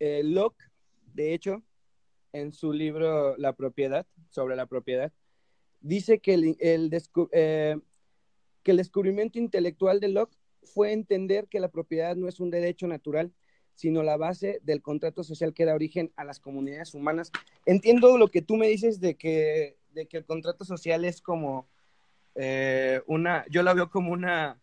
eh, 0.00 0.22
Locke, 0.24 0.60
de 1.12 1.34
hecho, 1.34 1.62
en 2.32 2.52
su 2.52 2.72
libro 2.72 3.36
La 3.36 3.52
propiedad, 3.52 4.08
sobre 4.28 4.56
la 4.56 4.66
propiedad, 4.66 5.12
dice 5.82 6.18
que 6.18 6.34
el, 6.34 6.56
eh, 7.30 7.78
que 8.64 8.70
el 8.72 8.76
descubrimiento 8.76 9.38
intelectual 9.38 10.00
de 10.00 10.08
Locke 10.08 10.36
fue 10.64 10.90
entender 10.90 11.46
que 11.46 11.60
la 11.60 11.70
propiedad 11.70 12.16
no 12.16 12.26
es 12.26 12.40
un 12.40 12.50
derecho 12.50 12.88
natural, 12.88 13.32
sino 13.76 14.02
la 14.02 14.16
base 14.16 14.58
del 14.64 14.82
contrato 14.82 15.22
social 15.22 15.54
que 15.54 15.64
da 15.64 15.76
origen 15.76 16.12
a 16.16 16.24
las 16.24 16.40
comunidades 16.40 16.92
humanas. 16.94 17.30
Entiendo 17.66 18.18
lo 18.18 18.26
que 18.32 18.42
tú 18.42 18.56
me 18.56 18.66
dices 18.66 18.98
de 18.98 19.14
que, 19.14 19.78
de 19.92 20.06
que 20.06 20.16
el 20.16 20.24
contrato 20.24 20.64
social 20.64 21.04
es 21.04 21.22
como 21.22 21.68
eh, 22.34 23.02
una, 23.06 23.44
yo 23.48 23.62
la 23.62 23.74
veo 23.74 23.90
como 23.90 24.12
una, 24.12 24.58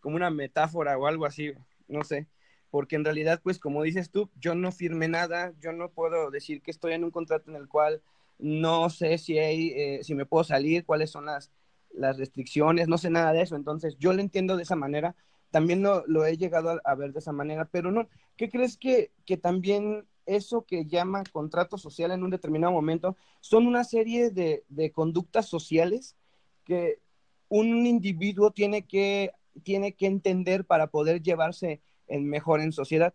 como 0.00 0.16
una 0.16 0.30
metáfora 0.30 0.98
o 0.98 1.06
algo 1.06 1.26
así, 1.26 1.52
no 1.88 2.04
sé, 2.04 2.28
porque 2.70 2.96
en 2.96 3.04
realidad, 3.04 3.40
pues 3.42 3.58
como 3.58 3.82
dices 3.82 4.10
tú, 4.10 4.30
yo 4.36 4.54
no 4.54 4.72
firmé 4.72 5.08
nada, 5.08 5.52
yo 5.60 5.72
no 5.72 5.90
puedo 5.90 6.30
decir 6.30 6.62
que 6.62 6.70
estoy 6.70 6.92
en 6.92 7.04
un 7.04 7.10
contrato 7.10 7.50
en 7.50 7.56
el 7.56 7.68
cual 7.68 8.02
no 8.38 8.90
sé 8.90 9.18
si, 9.18 9.38
hay, 9.38 9.72
eh, 9.74 10.00
si 10.02 10.14
me 10.14 10.26
puedo 10.26 10.44
salir, 10.44 10.84
cuáles 10.84 11.10
son 11.10 11.26
las, 11.26 11.50
las 11.90 12.18
restricciones, 12.18 12.88
no 12.88 12.98
sé 12.98 13.10
nada 13.10 13.32
de 13.32 13.42
eso, 13.42 13.56
entonces 13.56 13.96
yo 13.98 14.12
lo 14.12 14.20
entiendo 14.20 14.56
de 14.56 14.62
esa 14.62 14.76
manera, 14.76 15.16
también 15.50 15.82
lo, 15.82 16.04
lo 16.06 16.26
he 16.26 16.36
llegado 16.36 16.80
a, 16.84 16.94
ver 16.94 17.12
de 17.12 17.20
esa 17.20 17.32
manera, 17.32 17.66
pero 17.70 17.90
no, 17.90 18.08
¿qué 18.36 18.50
crees 18.50 18.76
que, 18.76 19.10
que 19.24 19.36
también 19.36 20.06
eso 20.26 20.66
que 20.66 20.84
llama 20.86 21.22
contrato 21.32 21.78
social 21.78 22.10
en 22.10 22.24
un 22.24 22.30
determinado 22.30 22.72
momento 22.72 23.16
son 23.40 23.66
una 23.66 23.84
serie 23.84 24.30
de, 24.30 24.64
de 24.68 24.90
conductas 24.90 25.46
sociales 25.46 26.16
que 26.64 26.98
un 27.48 27.86
individuo 27.86 28.50
tiene 28.50 28.82
que, 28.82 29.32
tiene 29.62 29.92
que 29.92 30.06
entender 30.06 30.64
para 30.64 30.88
poder 30.88 31.22
llevarse 31.22 31.80
en 32.08 32.28
mejor 32.28 32.60
en 32.60 32.72
sociedad. 32.72 33.14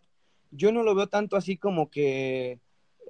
Yo 0.50 0.72
no 0.72 0.82
lo 0.82 0.94
veo 0.94 1.08
tanto 1.08 1.36
así 1.36 1.56
como 1.56 1.90
que 1.90 2.60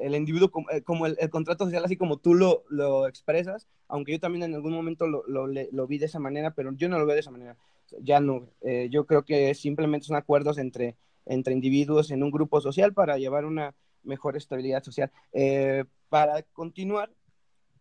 el 0.00 0.14
individuo, 0.14 0.50
como, 0.85 1.06
eh, 1.06 1.16
el, 1.18 1.30
contrato 1.30 1.64
social, 1.64 1.85
así 1.85 1.96
como 1.96 2.18
tú 2.18 2.35
lo, 2.35 2.64
lo, 2.68 3.06
expresas, 3.06 3.68
aunque 3.88 4.12
yo 4.12 4.20
también 4.20 4.42
en 4.44 4.54
algún 4.54 4.72
momento 4.72 5.06
lo, 5.06 5.26
lo, 5.26 5.46
lo, 5.46 5.87
vi 5.87 5.98
de 5.98 6.06
esa 6.06 6.18
manera, 6.18 6.54
pero 6.54 6.72
yo 6.72 6.88
no 6.88 6.98
lo 6.98 7.06
veo 7.06 7.14
de 7.14 7.20
esa 7.20 7.30
manera. 7.30 7.56
Ya 8.00 8.20
no, 8.20 8.48
eh, 8.62 8.88
yo 8.90 9.06
creo 9.06 9.24
que 9.24 9.54
simplemente 9.54 10.06
son 10.06 10.16
acuerdos 10.16 10.58
entre, 10.58 10.96
entre 11.26 11.52
individuos 11.52 12.11
en 12.11 12.22
un 12.22 12.30
grupo 12.30 12.61
social 12.61 12.94
para 12.94 13.18
llevar 13.18 13.44
una 13.44 13.74
mejor 14.02 14.37
estabilidad 14.37 14.82
social. 14.82 15.11
Eh, 15.32 15.85
para 16.08 16.42
continuar, 16.42 17.11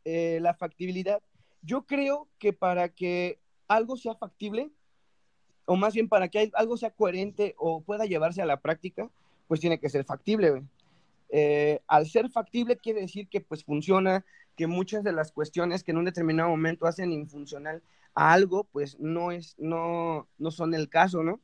la 0.04 0.56
factibilidad 0.56 1.22
yo 1.62 1.86
creo 1.86 2.28
que 2.40 2.54
para 2.54 2.90
que 2.90 3.40
algo 3.68 3.98
sea 3.98 4.16
factible, 4.16 4.72
o 5.66 5.76
más 5.76 5.94
bien 5.94 6.10
para 6.10 6.28
que 6.28 6.52
algo 6.54 6.78
sea 6.78 6.92
coherente 6.92 7.56
o 7.58 7.82
pueda 7.82 8.06
llevarse 8.06 8.42
a 8.42 8.46
la 8.46 8.62
práctica, 8.62 9.10
pues 9.48 9.60
tiene 9.60 9.80
que 9.80 9.90
ser 9.90 10.04
factible. 10.04 10.64
Eh, 11.30 11.80
al 11.88 12.08
ser 12.08 12.30
factible 12.30 12.78
quiere 12.78 13.02
decir 13.02 13.30
que 13.30 13.42
pues 13.42 13.64
funciona, 13.64 14.26
que 14.56 14.68
muchas 14.68 15.04
de 15.04 15.14
las 15.14 15.32
cuestiones 15.32 15.84
que 15.84 15.92
en 15.92 15.98
un 15.98 16.06
determinado 16.06 16.50
momento 16.50 16.86
hacen 16.86 17.12
infuncional 17.12 17.82
a 18.16 18.34
algo, 18.34 18.66
pues 18.66 19.00
no, 19.00 19.32
es, 19.32 19.56
no, 19.58 20.28
no 20.38 20.52
son 20.52 20.74
el 20.74 20.90
caso, 20.90 21.24
¿no? 21.24 21.40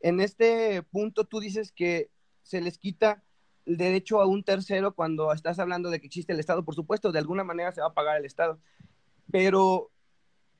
En 0.00 0.20
este 0.20 0.82
punto 0.82 1.24
tú 1.24 1.40
dices 1.40 1.72
que 1.72 2.10
se 2.42 2.60
les 2.60 2.78
quita 2.78 3.24
el 3.66 3.76
derecho 3.76 4.20
a 4.20 4.26
un 4.26 4.44
tercero 4.44 4.94
cuando 4.94 5.32
estás 5.32 5.58
hablando 5.58 5.90
de 5.90 6.00
que 6.00 6.06
existe 6.06 6.32
el 6.32 6.40
Estado, 6.40 6.64
por 6.64 6.74
supuesto, 6.74 7.10
de 7.10 7.18
alguna 7.18 7.42
manera 7.42 7.72
se 7.72 7.80
va 7.80 7.88
a 7.88 7.94
pagar 7.94 8.18
el 8.18 8.26
Estado 8.26 8.60
pero 9.34 9.90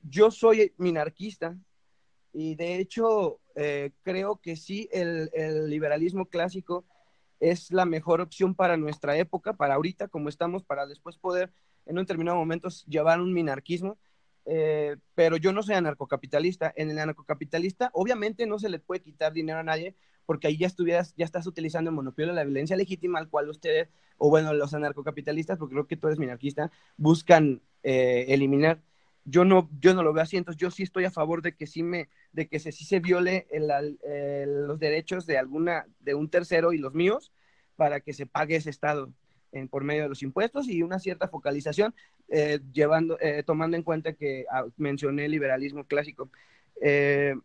yo 0.03 0.31
soy 0.31 0.73
minarquista 0.75 1.57
y 2.33 2.55
de 2.55 2.75
hecho 2.75 3.39
eh, 3.55 3.91
creo 4.03 4.41
que 4.41 4.57
sí, 4.57 4.89
el, 4.91 5.29
liberalismo 5.69 6.25
clásico 6.25 6.83
es 7.39 7.71
la 7.71 7.85
mejor 7.85 8.19
opción 8.19 8.53
para 8.53 8.75
nuestra 8.75 9.17
época, 9.17 9.53
para 9.53 9.75
ahorita 9.75 10.09
como 10.09 10.27
estamos, 10.27 10.65
para 10.65 10.87
después 10.87 11.15
poder 11.15 11.53
en 11.85 11.97
un 11.97 12.03
determinado 12.03 12.35
momento 12.35 12.67
llevar 12.85 13.21
un 13.21 13.31
minarquismo. 13.31 13.97
Eh, 14.45 14.97
pero 15.13 15.37
yo 15.37 15.53
no 15.53 15.63
soy 15.63 15.75
anarcocapitalista. 15.75 16.73
En 16.75 16.91
el 16.91 16.99
anarcocapitalista, 16.99 17.91
obviamente 17.93 18.45
no 18.45 18.59
se 18.59 18.67
le 18.67 18.79
puede 18.79 19.03
quitar 19.03 19.31
dinero 19.31 19.59
a 19.59 19.63
nadie, 19.63 19.95
porque 20.25 20.47
ahí 20.47 20.57
ya 20.57 20.67
estuvieras, 20.67 21.13
ya 21.15 21.25
estás 21.25 21.47
utilizando 21.47 21.89
el 21.89 21.95
monopolio 21.95 22.29
de 22.29 22.35
la 22.35 22.43
violencia 22.43 22.75
legítima, 22.75 23.19
al 23.19 23.29
cual 23.29 23.49
ustedes, 23.49 23.89
o 24.17 24.29
bueno, 24.29 24.53
los 24.53 24.73
anarcocapitalistas, 24.73 25.57
porque 25.57 25.73
creo 25.73 25.87
que 25.87 25.97
tú 25.97 26.07
eres 26.07 26.19
minarquista, 26.19 26.71
buscan 26.97 27.61
eh, 27.83 28.25
eliminar. 28.29 28.81
Yo 29.23 29.43
no, 29.43 29.69
yo 29.79 29.93
no 29.93 30.03
lo 30.03 30.13
veo 30.13 30.23
así, 30.23 30.37
entonces 30.37 30.59
yo 30.59 30.69
sí 30.69 30.83
estoy 30.83 31.05
a 31.05 31.11
favor 31.11 31.41
de 31.41 31.55
que 31.55 31.65
sí 31.65 31.81
me, 31.81 32.09
de 32.31 32.47
que 32.47 32.59
se, 32.59 32.71
sí 32.71 32.85
se 32.85 32.99
viole 32.99 33.47
los 34.45 34.79
derechos 34.79 35.25
de 35.25 35.37
alguna, 35.37 35.87
de 35.99 36.13
un 36.13 36.29
tercero 36.29 36.73
y 36.73 36.77
los 36.77 36.93
míos, 36.93 37.31
para 37.75 37.99
que 37.99 38.13
se 38.13 38.25
pague 38.25 38.55
ese 38.55 38.69
Estado 38.69 39.11
en, 39.51 39.67
por 39.67 39.83
medio 39.83 40.03
de 40.03 40.09
los 40.09 40.21
impuestos 40.21 40.67
y 40.67 40.83
una 40.83 40.99
cierta 40.99 41.27
focalización, 41.27 41.95
eh, 42.29 42.59
llevando, 42.71 43.17
eh, 43.19 43.43
tomando 43.43 43.77
en 43.77 43.83
cuenta 43.83 44.13
que 44.13 44.45
ah, 44.51 44.65
mencioné 44.77 45.25
el 45.25 45.31
liberalismo 45.31 45.85
clásico. 45.85 46.29
Eh, 46.81 47.35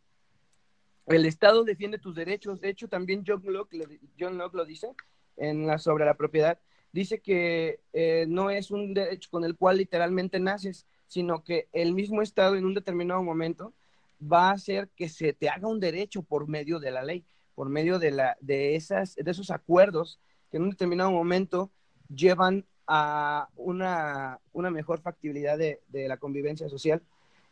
el 1.11 1.27
Estado 1.27 1.65
defiende 1.65 1.99
tus 1.99 2.15
derechos. 2.15 2.61
De 2.61 2.69
hecho, 2.69 2.89
también 2.89 3.25
John 3.27 3.43
Locke, 3.45 4.01
John 4.19 4.39
Locke 4.39 4.55
lo 4.55 4.65
dice 4.65 4.89
en 5.37 5.67
la, 5.67 5.79
sobre 5.79 6.05
la 6.05 6.15
propiedad. 6.15 6.59
Dice 6.93 7.21
que 7.21 7.81
eh, 7.93 8.27
no 8.29 8.51
es 8.51 8.71
un 8.71 8.95
derecho 8.95 9.29
con 9.31 9.45
el 9.45 9.57
cual 9.57 9.79
literalmente 9.79 10.41
naces, 10.41 10.87
sino 11.07 11.43
que 11.43 11.69
el 11.73 11.95
mismo 11.95 12.23
Estado 12.23 12.57
en 12.57 12.65
un 12.65 12.75
determinado 12.75 13.23
momento 13.23 13.73
va 14.21 14.51
a 14.51 14.53
hacer 14.53 14.89
que 14.97 15.09
se 15.09 15.33
te 15.33 15.49
haga 15.49 15.67
un 15.69 15.81
derecho 15.81 16.23
por 16.23 16.47
medio 16.47 16.79
de 16.79 16.91
la 16.91 17.03
ley, 17.03 17.25
por 17.55 17.69
medio 17.69 17.99
de, 17.99 18.11
la, 18.11 18.37
de, 18.41 18.77
esas, 18.77 19.17
de 19.17 19.31
esos 19.31 19.51
acuerdos 19.51 20.19
que 20.51 20.59
en 20.59 20.65
un 20.65 20.71
determinado 20.71 21.11
momento 21.11 21.71
llevan 22.15 22.65
a 22.87 23.49
una, 23.57 24.41
una 24.53 24.71
mejor 24.71 25.01
factibilidad 25.01 25.57
de, 25.57 25.81
de 25.89 26.09
la 26.09 26.17
convivencia 26.17 26.69
social. 26.69 27.03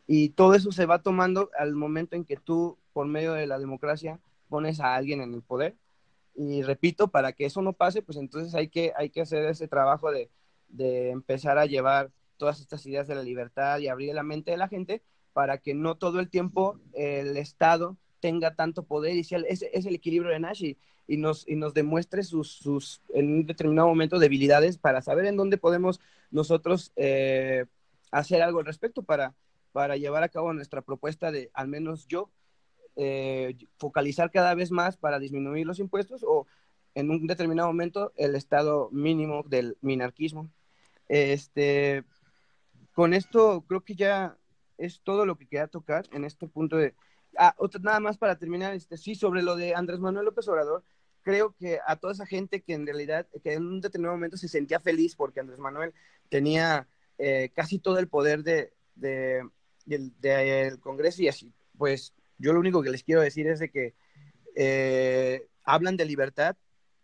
Y 0.06 0.30
todo 0.30 0.54
eso 0.54 0.72
se 0.72 0.86
va 0.86 1.02
tomando 1.02 1.50
al 1.58 1.74
momento 1.74 2.16
en 2.16 2.24
que 2.24 2.36
tú 2.36 2.76
por 2.98 3.06
medio 3.06 3.34
de 3.34 3.46
la 3.46 3.60
democracia 3.60 4.18
pones 4.48 4.80
a 4.80 4.96
alguien 4.96 5.20
en 5.20 5.32
el 5.32 5.40
poder. 5.40 5.76
Y 6.34 6.62
repito, 6.62 7.06
para 7.06 7.32
que 7.32 7.44
eso 7.44 7.62
no 7.62 7.72
pase, 7.72 8.02
pues 8.02 8.18
entonces 8.18 8.56
hay 8.56 8.66
que, 8.66 8.92
hay 8.96 9.08
que 9.08 9.20
hacer 9.20 9.44
ese 9.44 9.68
trabajo 9.68 10.10
de, 10.10 10.30
de 10.66 11.10
empezar 11.10 11.58
a 11.58 11.66
llevar 11.66 12.10
todas 12.38 12.60
estas 12.60 12.84
ideas 12.86 13.06
de 13.06 13.14
la 13.14 13.22
libertad 13.22 13.78
y 13.78 13.86
abrir 13.86 14.12
la 14.16 14.24
mente 14.24 14.50
de 14.50 14.56
la 14.56 14.66
gente 14.66 15.00
para 15.32 15.58
que 15.58 15.74
no 15.74 15.96
todo 15.96 16.18
el 16.18 16.28
tiempo 16.28 16.80
el 16.92 17.36
Estado 17.36 17.96
tenga 18.18 18.56
tanto 18.56 18.82
poder 18.82 19.14
y 19.14 19.22
sea, 19.22 19.38
es, 19.48 19.62
es 19.62 19.86
el 19.86 19.94
equilibrio 19.94 20.32
de 20.32 20.40
Nash 20.40 20.64
y, 20.64 21.16
nos, 21.18 21.46
y 21.46 21.54
nos 21.54 21.74
demuestre 21.74 22.24
sus, 22.24 22.50
sus, 22.50 23.00
en 23.14 23.32
un 23.32 23.46
determinado 23.46 23.86
momento, 23.86 24.18
debilidades 24.18 24.76
para 24.76 25.02
saber 25.02 25.26
en 25.26 25.36
dónde 25.36 25.56
podemos 25.56 26.00
nosotros 26.32 26.90
eh, 26.96 27.66
hacer 28.10 28.42
algo 28.42 28.58
al 28.58 28.66
respecto 28.66 29.04
para, 29.04 29.36
para 29.70 29.96
llevar 29.96 30.24
a 30.24 30.30
cabo 30.30 30.52
nuestra 30.52 30.82
propuesta 30.82 31.30
de, 31.30 31.52
al 31.54 31.68
menos 31.68 32.08
yo, 32.08 32.28
eh, 33.00 33.56
focalizar 33.76 34.28
cada 34.32 34.56
vez 34.56 34.72
más 34.72 34.96
para 34.96 35.20
disminuir 35.20 35.64
los 35.64 35.78
impuestos 35.78 36.24
o 36.26 36.48
en 36.96 37.10
un 37.10 37.28
determinado 37.28 37.68
momento 37.68 38.12
el 38.16 38.34
estado 38.34 38.90
mínimo 38.90 39.44
del 39.44 39.78
minarquismo. 39.82 40.50
Este, 41.06 42.02
con 42.92 43.14
esto 43.14 43.64
creo 43.68 43.84
que 43.84 43.94
ya 43.94 44.36
es 44.78 45.00
todo 45.04 45.26
lo 45.26 45.38
que 45.38 45.46
quería 45.46 45.68
tocar 45.68 46.06
en 46.10 46.24
este 46.24 46.48
punto 46.48 46.76
de... 46.76 46.96
Ah, 47.36 47.54
otra, 47.58 47.80
nada 47.80 48.00
más 48.00 48.18
para 48.18 48.36
terminar, 48.36 48.74
este, 48.74 48.96
sí, 48.96 49.14
sobre 49.14 49.42
lo 49.42 49.54
de 49.54 49.76
Andrés 49.76 50.00
Manuel 50.00 50.24
López 50.24 50.48
Obrador, 50.48 50.82
creo 51.22 51.54
que 51.56 51.78
a 51.86 51.94
toda 51.94 52.14
esa 52.14 52.26
gente 52.26 52.62
que 52.62 52.74
en 52.74 52.84
realidad, 52.84 53.28
que 53.44 53.52
en 53.52 53.64
un 53.64 53.80
determinado 53.80 54.16
momento 54.16 54.36
se 54.36 54.48
sentía 54.48 54.80
feliz 54.80 55.14
porque 55.14 55.38
Andrés 55.38 55.60
Manuel 55.60 55.94
tenía 56.30 56.88
eh, 57.16 57.52
casi 57.54 57.78
todo 57.78 58.00
el 58.00 58.08
poder 58.08 58.42
de, 58.42 58.72
de, 58.96 59.48
del 59.86 60.80
Congreso 60.80 61.22
y 61.22 61.28
así, 61.28 61.52
pues 61.76 62.12
yo 62.38 62.52
lo 62.52 62.60
único 62.60 62.82
que 62.82 62.90
les 62.90 63.02
quiero 63.02 63.20
decir 63.20 63.46
es 63.46 63.58
de 63.58 63.70
que 63.70 63.94
eh, 64.54 65.46
hablan 65.64 65.96
de 65.96 66.04
libertad, 66.04 66.56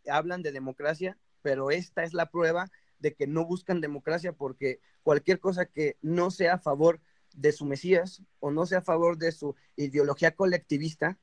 hablan 0.09 0.43
de 0.43 0.53
democracia, 0.53 1.19
pero 1.43 1.71
esta 1.71 2.05
es 2.05 2.15
la 2.15 2.31
prueba 2.31 2.71
de 2.99 3.15
que 3.15 3.27
no 3.27 3.45
buscan 3.45 3.81
democracia 3.81 4.33
porque 4.33 4.81
cualquier 5.03 5.39
cosa 5.39 5.67
que 5.67 5.97
no 6.01 6.31
sea 6.31 6.55
a 6.55 6.59
favor 6.59 7.01
de 7.35 7.53
su 7.53 7.67
Mesías 7.67 8.23
o 8.41 8.51
no 8.51 8.65
sea 8.67 8.79
a 8.79 8.83
favor 8.83 9.19
de 9.19 9.33
su 9.33 9.55
ideología 9.77 10.35
colectivista, 10.35 11.19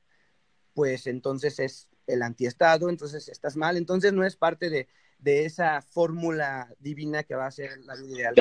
pues 0.74 1.06
entonces 1.06 1.58
es 1.58 1.88
el 2.06 2.22
antiestado, 2.22 2.88
entonces 2.88 3.28
estás 3.28 3.56
mal, 3.56 3.76
entonces 3.76 4.12
no 4.12 4.24
es 4.24 4.36
parte 4.36 4.70
de, 4.70 4.88
de 5.18 5.44
esa 5.44 5.82
fórmula 5.82 6.72
divina 6.78 7.22
que 7.22 7.34
va 7.34 7.46
a 7.46 7.50
ser 7.50 7.78
la 7.84 7.94
vida 7.96 8.16
ideal. 8.16 8.34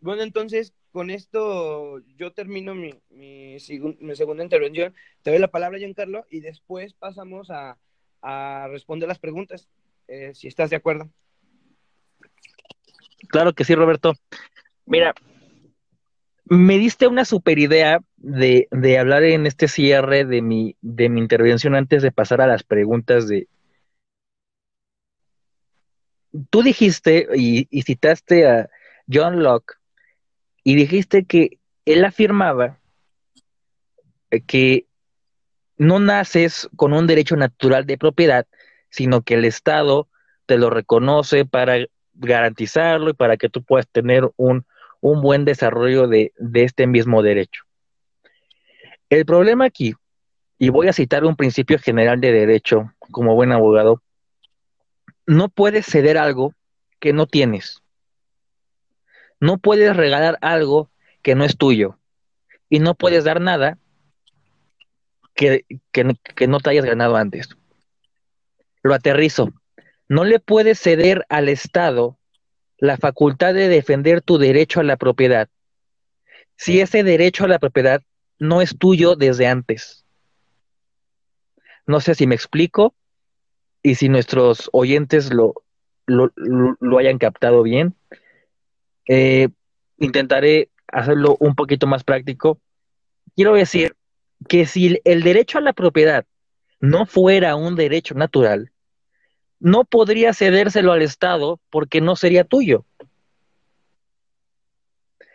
Bueno, 0.00 0.22
entonces 0.22 0.72
con 0.94 1.10
esto 1.10 1.98
yo 2.16 2.32
termino 2.32 2.72
mi, 2.72 2.94
mi, 3.10 3.58
segunda 3.58 4.44
intervención. 4.44 4.94
Te 5.22 5.30
doy 5.30 5.40
la 5.40 5.48
palabra, 5.48 5.76
Giancarlo, 5.76 6.24
y 6.30 6.38
después 6.38 6.94
pasamos 6.94 7.48
a, 7.50 7.76
responder 8.70 9.08
las 9.08 9.18
preguntas, 9.18 9.68
eh, 10.06 10.30
si 10.34 10.46
estás 10.46 10.70
de 10.70 10.76
acuerdo. 10.76 11.10
Claro 13.28 13.52
que 13.54 13.64
sí, 13.64 13.74
Roberto. 13.74 14.14
Mira, 14.86 15.12
me 16.44 16.78
diste 16.78 17.08
una 17.08 17.24
super 17.24 17.58
idea 17.58 17.98
de, 18.16 18.68
hablar 18.96 19.24
en 19.24 19.46
este 19.46 19.66
cierre 19.66 20.24
de 20.24 20.42
mi, 20.42 20.76
de 20.80 21.08
mi 21.08 21.20
intervención 21.20 21.74
antes 21.74 22.02
de 22.02 22.12
pasar 22.12 22.40
a 22.40 22.46
las 22.46 22.62
preguntas 22.62 23.26
de... 23.26 23.48
Tú 26.50 26.62
dijiste 26.62 27.26
y 27.34 27.82
citaste 27.82 28.46
a 28.46 28.70
John 29.12 29.42
Locke 29.42 29.74
y 30.64 30.74
dijiste 30.74 31.24
que 31.26 31.58
él 31.84 32.04
afirmaba 32.04 32.78
que 34.46 34.86
no 35.76 36.00
naces 36.00 36.68
con 36.76 36.92
un 36.92 37.06
derecho 37.06 37.36
natural 37.36 37.86
de 37.86 37.98
propiedad, 37.98 38.46
sino 38.88 39.22
que 39.22 39.34
el 39.34 39.44
Estado 39.44 40.08
te 40.46 40.56
lo 40.56 40.70
reconoce 40.70 41.44
para 41.44 41.76
garantizarlo 42.14 43.10
y 43.10 43.14
para 43.14 43.36
que 43.36 43.48
tú 43.48 43.62
puedas 43.62 43.86
tener 43.88 44.30
un, 44.36 44.64
buen 45.00 45.44
desarrollo 45.44 46.08
de, 46.08 46.32
de 46.38 46.64
este 46.64 46.86
mismo 46.86 47.22
derecho. 47.22 47.64
El 49.10 49.26
problema 49.26 49.66
aquí, 49.66 49.94
y 50.58 50.70
voy 50.70 50.88
a 50.88 50.94
citar 50.94 51.24
un 51.24 51.36
principio 51.36 51.78
general 51.78 52.20
de 52.20 52.32
derecho 52.32 52.90
como 53.10 53.34
buen 53.34 53.52
abogado, 53.52 54.02
no 55.26 55.50
puedes 55.50 55.84
ceder 55.84 56.16
algo 56.16 56.54
que 57.00 57.12
no 57.12 57.26
tienes. 57.26 57.83
No 59.40 59.58
puedes 59.58 59.96
regalar 59.96 60.38
algo 60.40 60.90
que 61.22 61.34
no 61.34 61.44
es 61.44 61.56
tuyo. 61.56 61.98
Y 62.68 62.78
no 62.78 62.94
puedes 62.94 63.24
dar 63.24 63.40
nada 63.40 63.78
que, 65.34 65.64
que, 65.92 66.04
no 66.46 66.60
te 66.60 66.70
hayas 66.70 66.84
ganado 66.84 67.16
antes. 67.16 67.48
Lo 68.82 68.94
aterrizo. 68.94 69.52
No 70.08 70.24
le 70.24 70.38
puedes 70.40 70.80
ceder 70.80 71.24
al 71.28 71.48
Estado 71.48 72.18
la 72.78 72.96
facultad 72.96 73.54
de 73.54 73.68
defender 73.68 74.20
tu 74.20 74.38
derecho 74.38 74.80
a 74.80 74.84
la 74.84 74.96
propiedad 74.96 75.48
si 76.56 76.80
ese 76.80 77.02
derecho 77.02 77.44
a 77.44 77.48
la 77.48 77.58
propiedad 77.58 78.02
no 78.38 78.60
es 78.60 78.76
tuyo 78.78 79.16
desde 79.16 79.46
antes. 79.46 80.04
No 81.86 82.00
sé 82.00 82.14
si 82.14 82.26
me 82.26 82.34
explico 82.34 82.94
y 83.82 83.96
si 83.96 84.08
nuestros 84.08 84.70
oyentes 84.72 85.32
lo, 85.32 85.54
lo, 86.06 86.98
hayan 86.98 87.18
captado 87.18 87.62
bien. 87.62 87.94
Eh, 89.06 89.48
intentaré 89.98 90.70
hacerlo 90.88 91.36
un 91.40 91.54
poquito 91.54 91.86
más 91.86 92.04
práctico. 92.04 92.60
Quiero 93.34 93.54
decir 93.54 93.96
que 94.48 94.66
si 94.66 95.00
el 95.04 95.22
derecho 95.22 95.58
a 95.58 95.62
la 95.62 95.72
propiedad 95.72 96.24
no 96.80 97.06
fuera 97.06 97.56
un 97.56 97.76
derecho 97.76 98.14
natural, 98.14 98.70
no 99.58 99.84
podría 99.84 100.34
cedérselo 100.34 100.92
al 100.92 101.02
Estado 101.02 101.60
porque 101.70 102.00
no 102.00 102.16
sería 102.16 102.44
tuyo. 102.44 102.84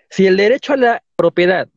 Si 0.09 0.27
el 0.27 0.37
derecho 0.37 0.73
a 0.73 0.77
la 0.77 1.03
propiedad 1.15 1.69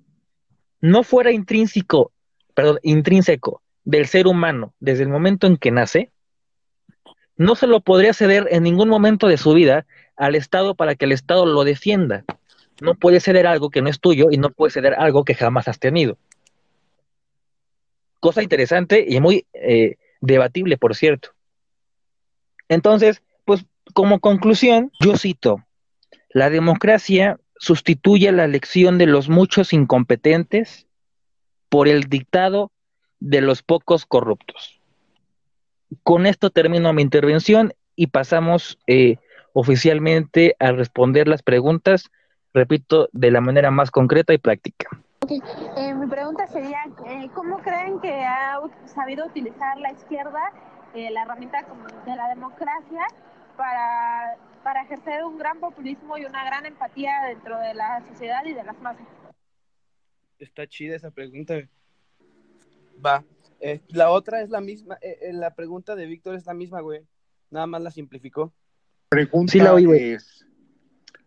no 0.80 1.02
fuera 1.02 1.32
intrínseco, 1.32 2.12
perdón, 2.54 2.78
intrínseco 2.82 3.62
del 3.84 4.06
ser 4.06 4.26
humano 4.26 4.74
desde 4.80 5.02
el 5.02 5.08
momento 5.08 5.46
en 5.46 5.56
que 5.56 5.70
nace, 5.70 6.12
no 7.36 7.54
se 7.54 7.66
lo 7.66 7.80
podría 7.80 8.12
ceder 8.14 8.48
en 8.50 8.62
ningún 8.62 8.88
momento 8.88 9.26
de 9.26 9.36
su 9.36 9.52
vida 9.52 9.86
al 10.16 10.34
Estado 10.34 10.74
para 10.74 10.94
que 10.94 11.06
el 11.06 11.12
Estado 11.12 11.46
lo 11.46 11.64
defienda. 11.64 12.24
No 12.80 12.94
puede 12.94 13.20
ceder 13.20 13.46
algo 13.46 13.70
que 13.70 13.82
no 13.82 13.88
es 13.88 14.00
tuyo 14.00 14.28
y 14.30 14.38
no 14.38 14.50
puede 14.50 14.72
ceder 14.72 14.94
algo 14.94 15.24
que 15.24 15.34
jamás 15.34 15.68
has 15.68 15.78
tenido. 15.78 16.18
Cosa 18.20 18.42
interesante 18.42 19.04
y 19.08 19.20
muy 19.20 19.46
eh, 19.52 19.96
debatible, 20.20 20.76
por 20.76 20.94
cierto. 20.94 21.30
Entonces, 22.68 23.22
pues 23.44 23.64
como 23.94 24.20
conclusión, 24.20 24.92
yo 25.00 25.16
cito, 25.16 25.64
la 26.30 26.50
democracia 26.50 27.38
sustituye 27.58 28.32
la 28.32 28.44
elección 28.44 28.98
de 28.98 29.06
los 29.06 29.28
muchos 29.28 29.72
incompetentes 29.72 30.86
por 31.68 31.88
el 31.88 32.04
dictado 32.04 32.72
de 33.20 33.40
los 33.40 33.62
pocos 33.62 34.06
corruptos. 34.06 34.81
Con 36.02 36.26
esto 36.26 36.50
termino 36.50 36.92
mi 36.92 37.02
intervención 37.02 37.72
y 37.96 38.08
pasamos 38.08 38.78
eh, 38.86 39.16
oficialmente 39.52 40.56
a 40.58 40.72
responder 40.72 41.28
las 41.28 41.42
preguntas, 41.42 42.10
repito, 42.54 43.08
de 43.12 43.30
la 43.30 43.40
manera 43.40 43.70
más 43.70 43.90
concreta 43.90 44.32
y 44.32 44.38
práctica. 44.38 44.88
Eh, 45.76 45.94
mi 45.94 46.06
pregunta 46.08 46.46
sería, 46.46 46.80
eh, 47.06 47.28
¿cómo 47.34 47.58
creen 47.58 48.00
que 48.00 48.24
ha 48.24 48.60
sabido 48.86 49.26
utilizar 49.26 49.78
la 49.78 49.92
izquierda 49.92 50.40
la 50.94 51.22
herramienta 51.22 51.64
de 52.04 52.16
la 52.16 52.28
democracia 52.28 53.00
para 53.56 54.36
para 54.62 54.82
ejercer 54.82 55.24
un 55.24 55.38
gran 55.38 55.58
populismo 55.58 56.16
y 56.18 56.24
una 56.24 56.44
gran 56.44 56.66
empatía 56.66 57.12
dentro 57.28 57.58
de 57.58 57.74
la 57.74 58.02
sociedad 58.08 58.44
y 58.44 58.54
de 58.54 58.64
las 58.64 58.78
masas? 58.80 59.06
Está 60.38 60.66
chida 60.66 60.96
esa 60.96 61.10
pregunta. 61.10 61.54
Va. 63.04 63.24
Eh, 63.64 63.80
la 63.88 64.10
otra 64.10 64.42
es 64.42 64.50
la 64.50 64.60
misma, 64.60 64.98
eh, 65.00 65.18
eh, 65.22 65.32
la 65.32 65.54
pregunta 65.54 65.94
de 65.94 66.06
Víctor 66.06 66.34
es 66.34 66.46
la 66.46 66.54
misma, 66.54 66.80
güey. 66.80 67.06
Nada 67.50 67.66
más 67.66 67.80
la 67.80 67.90
simplificó. 67.90 68.52
Pregunta 69.08 69.52
sí, 69.52 69.58
la 69.60 69.74
es, 69.96 70.46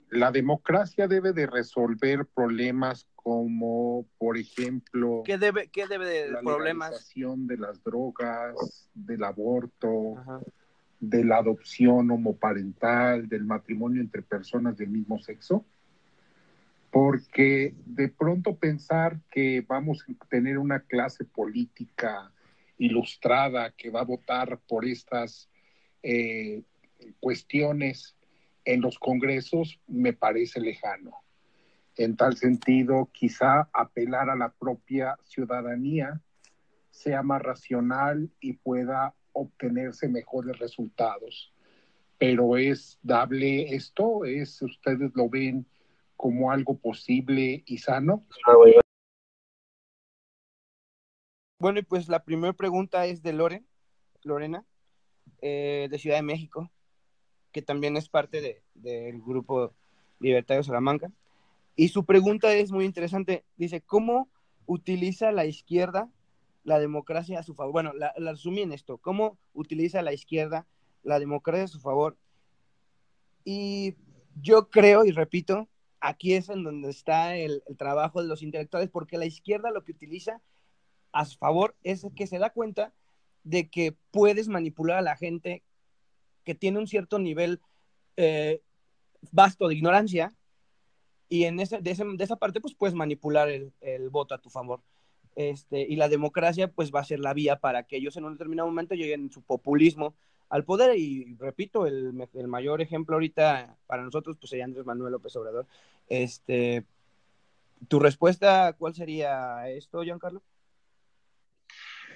¿la 0.10 0.32
democracia 0.32 1.08
debe 1.08 1.34
de 1.34 1.48
resolver 1.48 2.26
problemas 2.26 3.08
como, 3.15 4.06
por 4.17 4.38
ejemplo... 4.38 5.21
¿Qué 5.24 5.38
debe, 5.38 5.69
qué 5.69 5.88
debe 5.88 6.08
de 6.08 6.32
la 6.32 6.41
problemas? 6.41 7.10
de 7.15 7.58
las 7.58 7.84
drogas, 7.84 8.89
del 8.93 9.24
aborto, 9.24 10.17
Ajá 10.17 10.41
de 11.00 11.24
la 11.24 11.38
adopción 11.38 12.10
homoparental, 12.12 13.28
del 13.28 13.45
matrimonio 13.45 14.02
entre 14.02 14.21
personas 14.21 14.78
del 14.78 14.89
mismo 14.89 15.19
sexo, 15.19 15.65
porque 16.95 17.75
de 17.86 18.08
pronto 18.08 18.55
pensar 18.55 19.19
que 19.29 19.60
vamos 19.67 20.05
a 20.08 20.27
tener 20.27 20.58
una 20.58 20.79
clase 20.79 21.25
política 21.25 22.31
ilustrada 22.77 23.71
que 23.71 23.89
va 23.89 23.99
a 23.99 24.05
votar 24.05 24.62
por 24.65 24.86
estas 24.86 25.49
eh, 26.03 26.63
cuestiones 27.19 28.15
en 28.63 28.79
los 28.79 28.97
congresos 28.97 29.77
me 29.88 30.13
parece 30.13 30.62
lejano. 30.62 31.17
En 31.97 32.15
tal 32.15 32.38
sentido, 32.38 33.10
quizá 33.12 33.67
apelar 33.73 34.29
a 34.29 34.38
la 34.38 34.53
propia 34.53 35.17
ciudadanía 35.25 36.21
sea 36.91 37.23
más 37.23 37.41
racional 37.41 38.31
y 38.39 38.53
pueda 38.53 39.13
obtenerse 39.34 40.08
mejores 40.08 40.58
resultados. 40.60 41.51
Pero 42.17 42.55
es 42.55 42.97
dable 43.03 43.75
esto, 43.75 44.23
es 44.23 44.62
ustedes 44.62 45.12
lo 45.13 45.27
ven 45.27 45.65
como 46.15 46.51
algo 46.51 46.78
posible 46.78 47.63
y 47.65 47.78
sano. 47.78 48.25
Bueno, 51.60 51.80
y 51.80 51.84
pues 51.84 52.08
la 52.08 52.23
primera 52.23 52.54
pregunta 52.54 53.06
es 53.06 53.21
de 53.23 53.34
Loren, 53.34 53.67
Lorena, 54.23 54.65
eh, 55.41 55.88
de 55.89 55.99
Ciudad 55.99 56.17
de 56.17 56.23
México, 56.23 56.71
que 57.51 57.62
también 57.62 57.97
es 57.97 58.10
parte 58.10 58.63
del 58.73 59.21
grupo 59.21 59.73
Libertario 60.19 60.63
Salamanca. 60.63 61.12
Y 61.75 61.89
su 61.89 62.06
pregunta 62.06 62.54
es 62.54 62.71
muy 62.71 62.86
interesante. 62.86 63.43
Dice, 63.58 63.82
¿cómo 63.82 64.30
utiliza 64.65 65.32
la 65.32 65.45
izquierda 65.45 66.10
la 66.65 66.80
democracia 66.80 67.39
a 67.39 67.43
su 67.43 67.54
favor. 67.54 67.71
Bueno, 67.71 67.93
la, 67.93 68.12
resumí 68.17 68.62
en 68.62 68.73
esto, 68.73 68.97
cómo 68.97 69.38
utiliza 69.54 70.01
la 70.01 70.13
izquierda 70.13 70.67
la 71.04 71.19
democracia 71.19 71.63
a 71.63 71.69
su 71.69 71.80
favor. 71.80 72.17
Y 73.45 73.95
yo 74.41 74.69
creo, 74.69 75.06
y 75.06 75.12
repito, 75.12 75.69
aquí 75.99 76.34
es 76.34 76.49
en 76.49 76.63
donde 76.63 76.89
está 76.89 77.36
el, 77.36 77.63
trabajo 77.77 78.21
de 78.21 78.27
los 78.27 78.41
intelectuales, 78.41 78.89
porque 78.89 79.17
la 79.17 79.25
izquierda 79.25 79.71
lo 79.71 79.84
que 79.84 79.91
utiliza 79.91 80.41
a 81.12 81.25
su 81.25 81.38
favor 81.38 81.75
es 81.84 82.05
que 82.15 82.27
se 82.27 82.39
da 82.39 82.51
cuenta 82.51 82.93
de 83.43 83.69
que 83.69 83.95
puedes 84.12 84.47
manipular 84.47 84.97
a 84.97 85.01
la 85.01 85.15
gente 85.15 85.63
que 86.43 86.55
tiene 86.55 86.79
un 86.79 86.88
cierto 86.88 87.19
nivel 87.19 87.62
eh, 88.17 88.62
vasto 89.31 89.67
de 89.67 89.75
ignorancia 89.75 90.36
y 91.29 91.45
en 91.45 91.60
ese, 91.60 91.79
de, 91.79 91.91
esa 92.19 92.36
parte 92.36 92.62
pues 92.62 92.75
puedes 92.75 92.95
manipular 92.95 93.49
el, 93.49 93.73
el 93.81 94.10
voto 94.10 94.36
a 94.36 94.41
tu 94.41 94.49
favor. 94.49 94.81
Este, 95.36 95.81
y 95.81 95.97
la 95.97 96.08
democracia 96.08 96.71
pues 96.71 96.93
va 96.93 97.01
a 97.01 97.05
ser 97.05 97.19
la 97.19 97.34
vía 97.34 97.60
para 97.60 97.84
que 97.84 97.97
ellos 97.97 98.15
en 98.15 98.23
un 98.23 98.34
determinado 98.34 98.69
momento 98.69 98.95
lleguen 98.95 99.31
su 99.31 99.41
populismo 99.41 100.15
al 100.49 100.63
poder 100.63 100.97
y 100.97 101.36
repito, 101.36 101.88
el, 101.88 102.13
mayor 102.47 102.81
ejemplo 102.81 103.15
ahorita 103.15 103.75
para 103.88 104.03
nosotros 104.03 104.38
pues 104.39 104.49
sería 104.49 104.65
Andrés 104.65 104.86
Manuel 104.86 105.13
López 105.13 105.36
Obrador. 105.36 105.65
Este, 106.08 106.84
¿Tu 107.88 107.99
respuesta 107.99 108.73
cuál 108.77 108.93
sería 108.93 109.69
esto, 109.69 110.04
Giancarlo? 110.04 110.41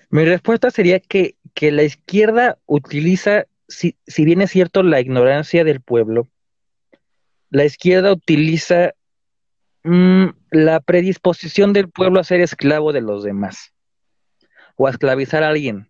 Mi 0.09 0.25
respuesta 0.25 0.71
sería 0.71 0.99
que, 0.99 1.35
que 1.53 1.71
la 1.71 1.83
izquierda 1.83 2.57
utiliza, 2.65 3.45
si, 3.67 3.95
si 4.07 4.25
bien 4.25 4.41
es 4.41 4.51
cierto, 4.51 4.81
la 4.83 4.99
ignorancia 4.99 5.63
del 5.63 5.81
pueblo, 5.81 6.27
la 7.51 7.65
izquierda 7.65 8.11
utiliza 8.11 8.93
Mm, 9.83 10.31
la 10.51 10.81
predisposición 10.81 11.71
del 11.71 11.89
pueblo 11.89 12.19
a 12.19 12.23
ser 12.25 12.41
esclavo 12.41 12.91
de 12.91 13.01
los 13.01 13.23
demás 13.23 13.73
o 14.75 14.87
a 14.87 14.91
esclavizar 14.91 15.43
a 15.43 15.49
alguien. 15.49 15.88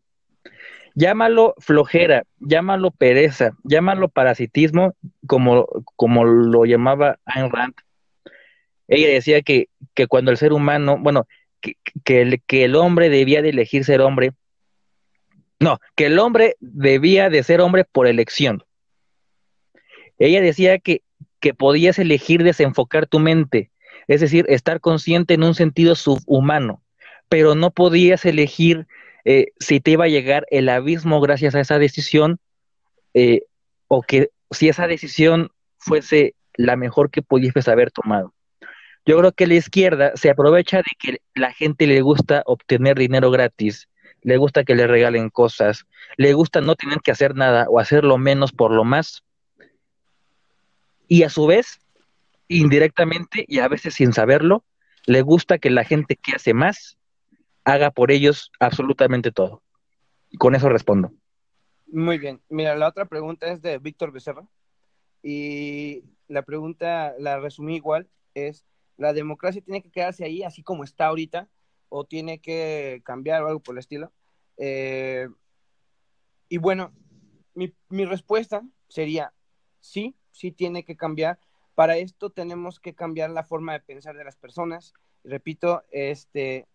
Llámalo 0.96 1.56
flojera, 1.60 2.24
llámalo 2.40 2.92
pereza, 2.92 3.52
llámalo 3.64 4.10
parasitismo, 4.10 4.96
como, 5.28 5.68
como 5.96 6.26
lo 6.26 6.66
llamaba 6.66 7.20
Ayn 7.26 7.52
Rand. 7.52 7.76
Ella 8.88 9.08
decía 9.08 9.42
que, 9.42 9.70
que 9.94 10.08
cuando 10.08 10.32
el 10.32 10.38
ser 10.38 10.52
humano, 10.52 10.98
bueno, 11.00 11.28
que, 11.62 11.76
que, 12.04 12.22
el, 12.22 12.42
que 12.46 12.66
el 12.66 12.76
hombre 12.76 13.10
debía 13.10 13.42
de 13.42 13.50
elegir 13.50 13.86
ser 13.86 14.02
hombre, 14.02 14.32
no, 15.60 15.80
que 15.96 16.08
el 16.08 16.18
hombre 16.20 16.56
debía 16.60 17.30
de 17.30 17.44
ser 17.44 17.62
hombre 17.62 17.84
por 17.84 18.08
elección. 18.08 18.64
Ella 20.18 20.42
decía 20.42 20.80
que, 20.80 21.04
que 21.40 21.54
podías 21.54 22.00
elegir 22.00 22.44
desenfocar 22.44 23.08
tu 23.08 23.20
mente, 23.20 23.72
es 24.08 24.22
decir, 24.22 24.46
estar 24.50 24.80
consciente 24.80 25.34
en 25.36 25.44
un 25.44 25.56
sentido 25.56 25.96
subhumano, 25.96 26.82
pero 27.30 27.56
no 27.56 27.72
podías 27.72 28.26
elegir 28.26 28.88
eh, 29.32 29.52
si 29.60 29.80
te 29.80 29.92
iba 29.92 30.06
a 30.06 30.08
llegar 30.08 30.48
el 30.50 30.70
abismo 30.70 31.22
gracias 31.22 31.54
a 31.54 31.60
esa 31.60 31.78
decisión 31.78 32.40
eh, 33.14 33.44
o 33.88 34.02
que 34.02 34.32
si 34.50 34.70
esa 34.70 34.88
decisión 34.88 35.52
fuese 35.78 36.34
la 36.56 36.76
mejor 36.76 37.12
que 37.12 37.22
pudieses 37.22 37.68
haber 37.68 37.92
tomado. 37.92 38.34
Yo 39.06 39.20
creo 39.20 39.32
que 39.32 39.46
la 39.46 39.54
izquierda 39.54 40.14
se 40.16 40.32
aprovecha 40.32 40.78
de 40.78 40.90
que 40.98 41.22
la 41.36 41.54
gente 41.54 41.86
le 41.86 42.02
gusta 42.02 42.42
obtener 42.48 42.98
dinero 42.98 43.30
gratis, 43.30 43.88
le 44.24 44.38
gusta 44.38 44.64
que 44.64 44.74
le 44.74 44.88
regalen 44.88 45.30
cosas, 45.30 45.86
le 46.18 46.34
gusta 46.34 46.62
no 46.62 46.74
tener 46.74 46.98
que 47.02 47.12
hacer 47.12 47.36
nada 47.36 47.68
o 47.70 47.80
hacerlo 47.80 48.18
menos 48.18 48.52
por 48.52 48.72
lo 48.72 48.84
más. 48.84 49.24
Y 51.08 51.22
a 51.22 51.30
su 51.30 51.46
vez, 51.46 51.82
indirectamente 52.48 53.46
y 53.48 53.60
a 53.60 53.68
veces 53.68 53.94
sin 53.94 54.12
saberlo, 54.12 54.64
le 55.06 55.22
gusta 55.22 55.60
que 55.60 55.70
la 55.70 55.84
gente 55.84 56.16
que 56.16 56.32
hace 56.32 56.56
más 56.56 56.98
haga 57.64 57.92
por 57.92 58.12
ellos 58.12 58.52
absolutamente 58.60 59.32
todo. 59.32 59.64
Y 60.30 60.38
con 60.38 60.56
eso 60.56 60.70
respondo. 60.70 61.12
Muy 61.88 62.18
bien. 62.18 62.42
Mira, 62.50 62.76
la 62.76 62.88
otra 62.88 63.06
pregunta 63.06 63.48
es 63.48 63.62
de 63.62 63.78
Víctor 63.80 64.12
Becerra. 64.12 64.48
Y 65.24 66.04
la 66.28 66.44
pregunta, 66.44 67.14
la 67.20 67.40
resumí 67.40 67.76
igual, 67.76 68.10
es, 68.36 68.66
¿la 68.98 69.14
democracia 69.14 69.62
tiene 69.62 69.82
que 69.82 69.92
quedarse 69.92 70.24
ahí 70.24 70.44
así 70.44 70.64
como 70.64 70.84
está 70.84 71.08
ahorita 71.08 71.50
o 71.90 72.06
tiene 72.06 72.40
que 72.40 73.02
cambiar 73.04 73.44
o 73.44 73.48
algo 73.48 73.60
por 73.60 73.76
el 73.76 73.80
estilo? 73.80 74.14
Eh, 74.58 75.28
y 76.48 76.58
bueno, 76.58 76.94
mi, 77.54 77.74
mi 77.90 78.06
respuesta 78.06 78.64
sería, 78.88 79.34
sí, 79.80 80.16
sí 80.32 80.52
tiene 80.52 80.86
que 80.86 80.96
cambiar. 80.96 81.40
Para 81.76 81.98
esto 81.98 82.30
tenemos 82.30 82.80
que 82.80 82.94
cambiar 82.94 83.30
la 83.30 83.44
forma 83.44 83.74
de 83.74 83.80
pensar 83.80 84.16
de 84.16 84.24
las 84.24 84.36
personas. 84.36 84.94
Repito, 85.24 85.84
este, 85.92 86.68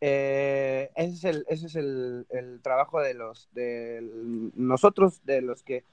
eh, 0.00 0.90
ese 0.94 1.14
es, 1.14 1.24
el, 1.24 1.46
ese 1.48 1.66
es 1.66 1.76
el, 1.76 2.26
el, 2.30 2.60
trabajo 2.60 3.00
de 3.00 3.14
los 3.14 3.48
de 3.52 4.00
nosotros, 4.54 5.24
de 5.24 5.40
los 5.40 5.62
que 5.62 5.84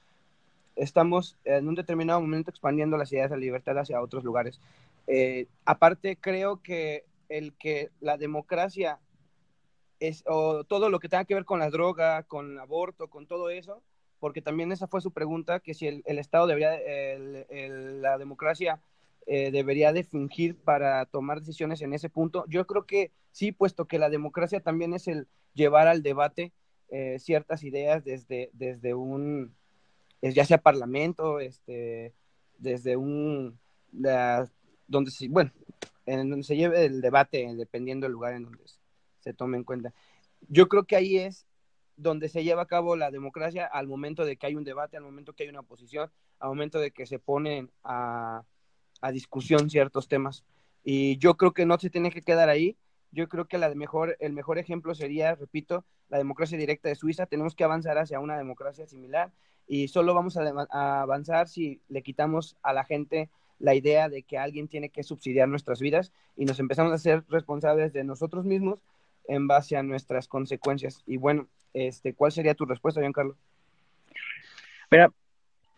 estamos 0.76 1.36
en 1.44 1.68
un 1.68 1.74
determinado 1.74 2.20
momento 2.20 2.50
expandiendo 2.50 2.96
las 2.96 3.12
ideas 3.12 3.30
de 3.30 3.38
libertad 3.38 3.78
hacia 3.78 4.02
otros 4.02 4.24
lugares. 4.24 4.60
Eh, 5.06 5.46
aparte, 5.64 6.16
creo 6.16 6.62
que 6.62 7.04
el 7.28 7.54
que 7.54 7.90
la 8.00 8.16
democracia 8.16 8.98
es, 10.00 10.22
o 10.26 10.64
todo 10.64 10.90
lo 10.90 11.00
que 11.00 11.08
tenga 11.08 11.24
que 11.24 11.34
ver 11.34 11.44
con 11.44 11.58
la 11.58 11.70
droga, 11.70 12.24
con 12.24 12.52
el 12.52 12.58
aborto, 12.58 13.08
con 13.08 13.26
todo 13.26 13.50
eso, 13.50 13.82
porque 14.20 14.42
también 14.42 14.72
esa 14.72 14.86
fue 14.86 15.00
su 15.00 15.12
pregunta, 15.12 15.60
que 15.60 15.74
si 15.74 15.86
el, 15.86 16.02
el 16.06 16.18
Estado 16.18 16.46
debería, 16.46 16.74
el, 16.76 18.02
la 18.02 18.18
democracia 18.18 18.80
eh, 19.26 19.50
debería 19.50 19.92
de 19.92 20.04
fingir 20.04 20.56
para 20.56 21.06
tomar 21.06 21.40
decisiones 21.40 21.80
en 21.82 21.94
ese 21.94 22.08
punto. 22.10 22.44
Yo 22.48 22.66
creo 22.66 22.84
que 22.84 23.10
sí, 23.30 23.52
puesto 23.52 23.86
que 23.86 23.98
la 23.98 24.10
democracia 24.10 24.60
también 24.60 24.92
es 24.92 25.08
el 25.08 25.28
llevar 25.54 25.88
al 25.88 26.02
debate 26.02 26.52
eh, 26.90 27.18
ciertas 27.18 27.64
ideas 27.64 28.04
desde, 28.04 28.50
desde 28.52 28.94
un, 28.94 29.54
ya 30.20 30.44
sea 30.44 30.58
parlamento, 30.58 31.40
este, 31.40 32.12
desde 32.58 32.96
un, 32.96 33.58
donde 33.90 35.10
se, 35.10 35.28
bueno, 35.28 35.52
en 36.06 36.28
donde 36.28 36.44
se 36.44 36.56
lleve 36.56 36.84
el 36.84 37.00
debate, 37.00 37.48
dependiendo 37.56 38.04
del 38.04 38.12
lugar 38.12 38.34
en 38.34 38.44
donde 38.44 38.64
se 39.20 39.32
tome 39.32 39.56
en 39.56 39.64
cuenta. 39.64 39.94
Yo 40.48 40.68
creo 40.68 40.84
que 40.84 40.96
ahí 40.96 41.16
es 41.16 41.46
donde 41.96 42.28
se 42.28 42.44
lleva 42.44 42.62
a 42.62 42.66
cabo 42.66 42.96
la 42.96 43.10
democracia 43.10 43.64
al 43.66 43.86
momento 43.86 44.24
de 44.24 44.36
que 44.36 44.46
hay 44.46 44.54
un 44.54 44.64
debate, 44.64 44.96
al 44.96 45.04
momento 45.04 45.32
que 45.32 45.44
hay 45.44 45.48
una 45.48 45.60
oposición, 45.60 46.10
al 46.40 46.48
momento 46.50 46.78
de 46.78 46.90
que 46.90 47.06
se 47.06 47.18
ponen 47.18 47.70
a, 47.84 48.44
a 49.00 49.12
discusión 49.12 49.70
ciertos 49.70 50.08
temas. 50.08 50.44
Y 50.82 51.16
yo 51.18 51.36
creo 51.36 51.52
que 51.52 51.66
no 51.66 51.78
se 51.78 51.90
tiene 51.90 52.10
que 52.10 52.22
quedar 52.22 52.48
ahí. 52.48 52.76
Yo 53.10 53.28
creo 53.28 53.46
que 53.46 53.58
la 53.58 53.72
mejor, 53.74 54.16
el 54.20 54.32
mejor 54.32 54.58
ejemplo 54.58 54.94
sería, 54.94 55.34
repito, 55.34 55.84
la 56.08 56.18
democracia 56.18 56.58
directa 56.58 56.88
de 56.88 56.94
Suiza. 56.94 57.26
Tenemos 57.26 57.54
que 57.54 57.64
avanzar 57.64 57.98
hacia 57.98 58.20
una 58.20 58.36
democracia 58.36 58.86
similar 58.86 59.32
y 59.66 59.88
solo 59.88 60.14
vamos 60.14 60.36
a, 60.36 60.42
a 60.70 61.02
avanzar 61.02 61.48
si 61.48 61.80
le 61.88 62.02
quitamos 62.02 62.56
a 62.62 62.72
la 62.72 62.84
gente 62.84 63.30
la 63.58 63.74
idea 63.74 64.08
de 64.08 64.22
que 64.22 64.36
alguien 64.36 64.68
tiene 64.68 64.90
que 64.90 65.02
subsidiar 65.02 65.48
nuestras 65.48 65.80
vidas 65.80 66.12
y 66.36 66.44
nos 66.44 66.58
empezamos 66.60 66.92
a 66.92 66.98
ser 66.98 67.24
responsables 67.28 67.92
de 67.92 68.04
nosotros 68.04 68.44
mismos 68.44 68.82
en 69.26 69.46
base 69.46 69.76
a 69.76 69.82
nuestras 69.82 70.28
consecuencias. 70.28 71.02
Y 71.06 71.16
bueno, 71.16 71.48
este, 71.72 72.14
¿cuál 72.14 72.32
sería 72.32 72.54
tu 72.54 72.66
respuesta, 72.66 73.00
Giancarlo? 73.00 73.36
Mira, 74.90 75.12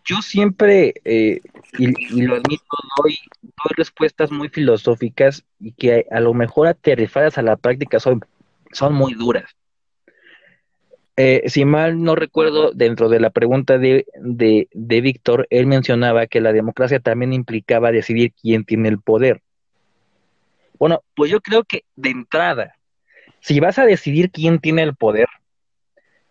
yo 0.07 0.23
siempre, 0.23 0.95
eh, 1.05 1.41
y, 1.79 2.23
lo 2.23 2.37
admito, 2.37 2.65
doy, 3.03 3.19
doy, 3.43 3.75
respuestas 3.77 4.31
muy 4.31 4.49
filosóficas 4.49 5.45
y 5.59 5.73
que 5.73 6.07
a, 6.11 6.21
lo 6.21 6.33
mejor 6.33 6.69
aterrizadas 6.69 7.37
a 7.39 7.43
la 7.43 7.57
práctica 7.57 7.99
son, 7.99 8.25
son 8.73 8.95
muy 8.95 9.15
duras. 9.15 9.51
Eh, 11.17 11.43
si 11.49 11.65
mal 11.65 12.03
no 12.03 12.15
recuerdo, 12.15 12.73
dentro 12.73 13.09
de 13.09 13.21
la 13.21 13.31
pregunta 13.31 13.79
de, 13.79 14.07
de, 14.21 14.69
de 14.73 15.01
Víctor, 15.01 15.47
él 15.51 15.67
mencionaba 15.67 16.27
que 16.27 16.41
la 16.41 16.53
democracia 16.53 17.01
también 17.01 17.33
implicaba 17.33 17.91
decidir 17.91 18.33
quién 18.41 18.65
tiene 18.65 18.89
el 18.89 19.01
poder. 19.01 19.43
Bueno, 20.79 21.03
pues 21.17 21.31
yo 21.31 21.41
creo 21.41 21.65
que 21.65 21.85
de 21.97 22.11
entrada, 22.11 22.77
si 23.41 23.59
vas 23.61 23.79
a 23.79 23.87
decidir 23.87 24.31
quién 24.31 24.61
tiene 24.61 24.83
el 24.83 24.95
poder, 24.95 25.27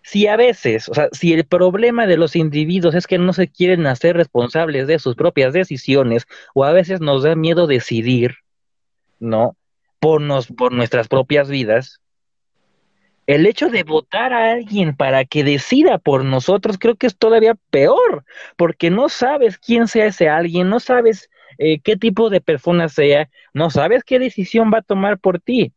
si 0.06 0.28
a 0.28 0.36
veces, 0.36 0.88
o 0.88 0.94
sea, 0.94 1.10
si 1.14 1.34
el 1.34 1.46
problema 1.46 2.06
de 2.06 2.16
los 2.16 2.36
individuos 2.36 2.94
es 2.94 3.08
que 3.08 3.18
no 3.18 3.34
se 3.34 3.48
quieren 3.48 3.88
hacer 3.88 4.16
responsables 4.16 4.86
de 4.86 5.00
sus 5.00 5.16
propias 5.16 5.52
decisiones, 5.52 6.28
o 6.54 6.64
a 6.64 6.72
veces 6.74 7.02
nos 7.02 7.24
da 7.24 7.36
miedo 7.36 7.66
decidir, 7.66 8.36
¿no? 9.20 9.58
Por, 10.00 10.22
nos, 10.22 10.46
por 10.46 10.72
nuestras 10.74 11.08
propias 11.08 11.50
vidas, 11.50 12.02
el 13.26 13.48
hecho 13.48 13.70
de 13.70 13.82
votar 13.82 14.32
a 14.32 14.52
alguien 14.52 14.96
para 14.96 15.26
que 15.26 15.44
decida 15.44 15.98
por 15.98 16.24
nosotros 16.24 16.78
creo 16.78 16.94
que 16.94 17.08
es 17.08 17.18
todavía 17.18 17.56
peor, 17.72 18.26
porque 18.58 18.92
no 18.92 19.10
sabes 19.10 19.58
quién 19.58 19.88
sea 19.88 20.06
ese 20.06 20.30
alguien, 20.30 20.70
no 20.70 20.80
sabes 20.80 21.32
eh, 21.58 21.80
qué 21.80 21.98
tipo 21.98 22.30
de 22.30 22.42
persona 22.42 22.90
sea, 22.90 23.28
no 23.56 23.72
sabes 23.72 24.04
qué 24.04 24.20
decisión 24.20 24.70
va 24.72 24.78
a 24.78 24.84
tomar 24.84 25.18
por 25.18 25.40
ti. 25.40 25.74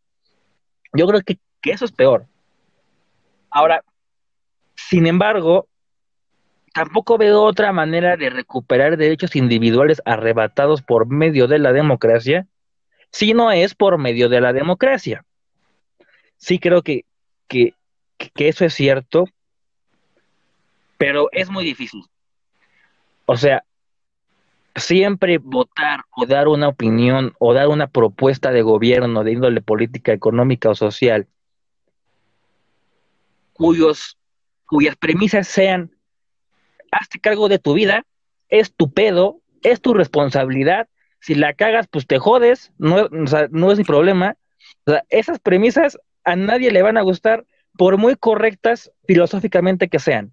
Yo 0.92 1.06
creo 1.06 1.22
que, 1.22 1.38
que 1.62 1.70
eso 1.70 1.86
es 1.86 1.92
peor. 1.92 2.26
Ahora, 3.48 3.82
sin 4.88 5.06
embargo, 5.06 5.68
tampoco 6.72 7.18
veo 7.18 7.42
otra 7.42 7.72
manera 7.72 8.16
de 8.16 8.30
recuperar 8.30 8.96
derechos 8.96 9.36
individuales 9.36 10.00
arrebatados 10.06 10.80
por 10.80 11.06
medio 11.06 11.46
de 11.46 11.58
la 11.58 11.74
democracia, 11.74 12.46
si 13.12 13.34
no 13.34 13.52
es 13.52 13.74
por 13.74 13.98
medio 13.98 14.30
de 14.30 14.40
la 14.40 14.54
democracia. 14.54 15.26
Sí 16.38 16.58
creo 16.58 16.80
que, 16.80 17.04
que, 17.48 17.74
que 18.16 18.48
eso 18.48 18.64
es 18.64 18.72
cierto, 18.72 19.26
pero 20.96 21.28
es 21.32 21.50
muy 21.50 21.66
difícil. 21.66 22.02
O 23.26 23.36
sea, 23.36 23.64
siempre 24.74 25.36
votar 25.36 26.04
o 26.16 26.24
dar 26.24 26.48
una 26.48 26.68
opinión 26.68 27.34
o 27.38 27.52
dar 27.52 27.68
una 27.68 27.88
propuesta 27.88 28.52
de 28.52 28.62
gobierno 28.62 29.22
de 29.22 29.32
índole 29.32 29.60
política, 29.60 30.14
económica 30.14 30.70
o 30.70 30.74
social, 30.74 31.28
cuyos 33.52 34.17
cuyas 34.68 34.96
premisas 34.96 35.48
sean, 35.48 35.90
hazte 36.92 37.18
cargo 37.18 37.48
de 37.48 37.58
tu 37.58 37.74
vida, 37.74 38.04
es 38.48 38.74
tu 38.74 38.92
pedo, 38.92 39.40
es 39.62 39.80
tu 39.80 39.94
responsabilidad, 39.94 40.88
si 41.20 41.34
la 41.34 41.54
cagas, 41.54 41.88
pues 41.88 42.06
te 42.06 42.18
jodes, 42.18 42.70
no, 42.78 43.08
no 43.08 43.72
es 43.72 43.78
mi 43.78 43.84
problema. 43.84 44.36
Esas 45.08 45.40
premisas 45.40 45.98
a 46.24 46.36
nadie 46.36 46.70
le 46.70 46.82
van 46.82 46.96
a 46.96 47.02
gustar, 47.02 47.44
por 47.76 47.96
muy 47.96 48.16
correctas 48.16 48.92
filosóficamente 49.06 49.88
que 49.88 49.98
sean. 49.98 50.32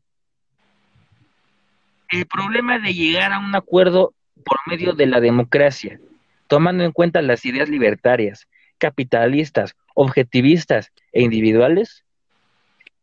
El 2.09 2.25
problema 2.25 2.79
de 2.79 2.93
llegar 2.93 3.31
a 3.31 3.39
un 3.39 3.55
acuerdo 3.55 4.13
por 4.43 4.57
medio 4.67 4.93
de 4.93 5.05
la 5.07 5.19
democracia, 5.19 5.99
tomando 6.47 6.83
en 6.83 6.91
cuenta 6.91 7.21
las 7.21 7.45
ideas 7.45 7.69
libertarias, 7.69 8.47
capitalistas, 8.77 9.75
objetivistas 9.95 10.91
e 11.13 11.21
individuales, 11.21 12.03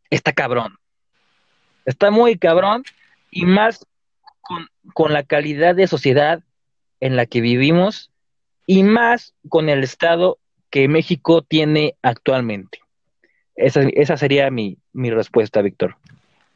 está 0.09 0.33
cabrón. 0.33 0.77
Está 1.85 2.11
muy 2.11 2.37
cabrón 2.37 2.83
y 3.31 3.45
más 3.45 3.85
con, 4.93 5.13
la 5.13 5.23
calidad 5.23 5.75
de 5.75 5.87
sociedad 5.87 6.41
en 6.99 7.15
la 7.15 7.25
que 7.25 7.41
vivimos 7.41 8.11
y 8.65 8.83
más 8.83 9.33
con 9.49 9.69
el 9.69 9.83
estado 9.83 10.37
que 10.69 10.87
México 10.87 11.41
tiene 11.41 11.95
actualmente. 12.01 12.79
Esa, 13.55 13.81
esa 13.81 14.17
sería 14.17 14.49
mi, 14.49 14.77
mi 14.93 15.11
respuesta, 15.11 15.61
Víctor. 15.61 15.95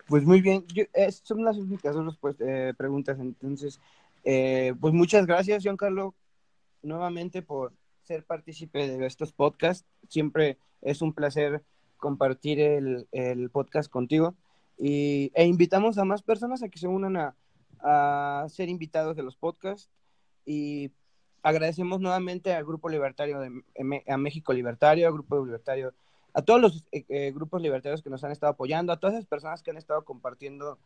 Pues 0.08 0.24
muy 0.24 0.42
bien, 0.42 0.66
eh, 0.94 1.12
son 1.12 1.44
las 1.44 1.58
únicas 1.58 1.94
dos 1.94 2.18
eh, 2.40 2.74
preguntas, 2.78 3.20
entonces, 3.20 3.82
eh, 4.24 4.74
pues 4.80 4.94
muchas 4.94 5.26
gracias, 5.26 5.64
Giancarlo, 5.64 6.16
nuevamente 6.82 7.42
por 7.42 7.74
ser 8.04 8.24
partícipe 8.24 8.88
de 8.88 9.06
estos 9.06 9.34
podcasts. 9.34 9.86
Siempre 10.08 10.58
es 10.82 11.02
un 11.02 11.14
placer 11.14 11.62
compartir 11.98 12.62
el, 12.62 13.08
el 13.12 13.50
podcast 13.50 13.92
contigo. 13.92 14.34
Y, 14.78 15.32
e 15.34 15.46
invitamos 15.46 15.98
a 15.98 16.06
más 16.06 16.22
personas 16.22 16.62
a 16.64 16.70
que 16.70 16.80
se 16.80 16.88
unan 16.88 17.18
a, 17.18 17.36
a 17.80 18.48
ser 18.50 18.70
invitados 18.70 19.16
de 19.16 19.24
los 19.24 19.36
podcasts 19.36 19.90
y 20.46 20.92
agradecemos 21.42 22.00
nuevamente 22.00 22.54
al 22.54 22.66
Grupo 22.66 22.90
Libertario, 22.90 23.40
de, 23.40 23.64
a 24.08 24.18
México 24.18 24.54
Libertario, 24.54 25.08
al 25.08 25.14
Grupo 25.14 25.44
Libertario 25.44 25.94
a 26.38 26.44
todos 26.44 26.62
los 26.62 26.86
eh, 26.92 27.32
grupos 27.32 27.64
libertarios 27.64 28.04
que 28.04 28.12
nos 28.12 28.24
han 28.24 28.32
estado 28.32 28.52
apoyando, 28.52 28.94
a 28.94 29.00
todas 29.00 29.16
esas 29.16 29.26
personas 29.26 29.64
que 29.64 29.72
han 29.72 29.78
estado 29.78 30.06
compartiendo 30.06 30.78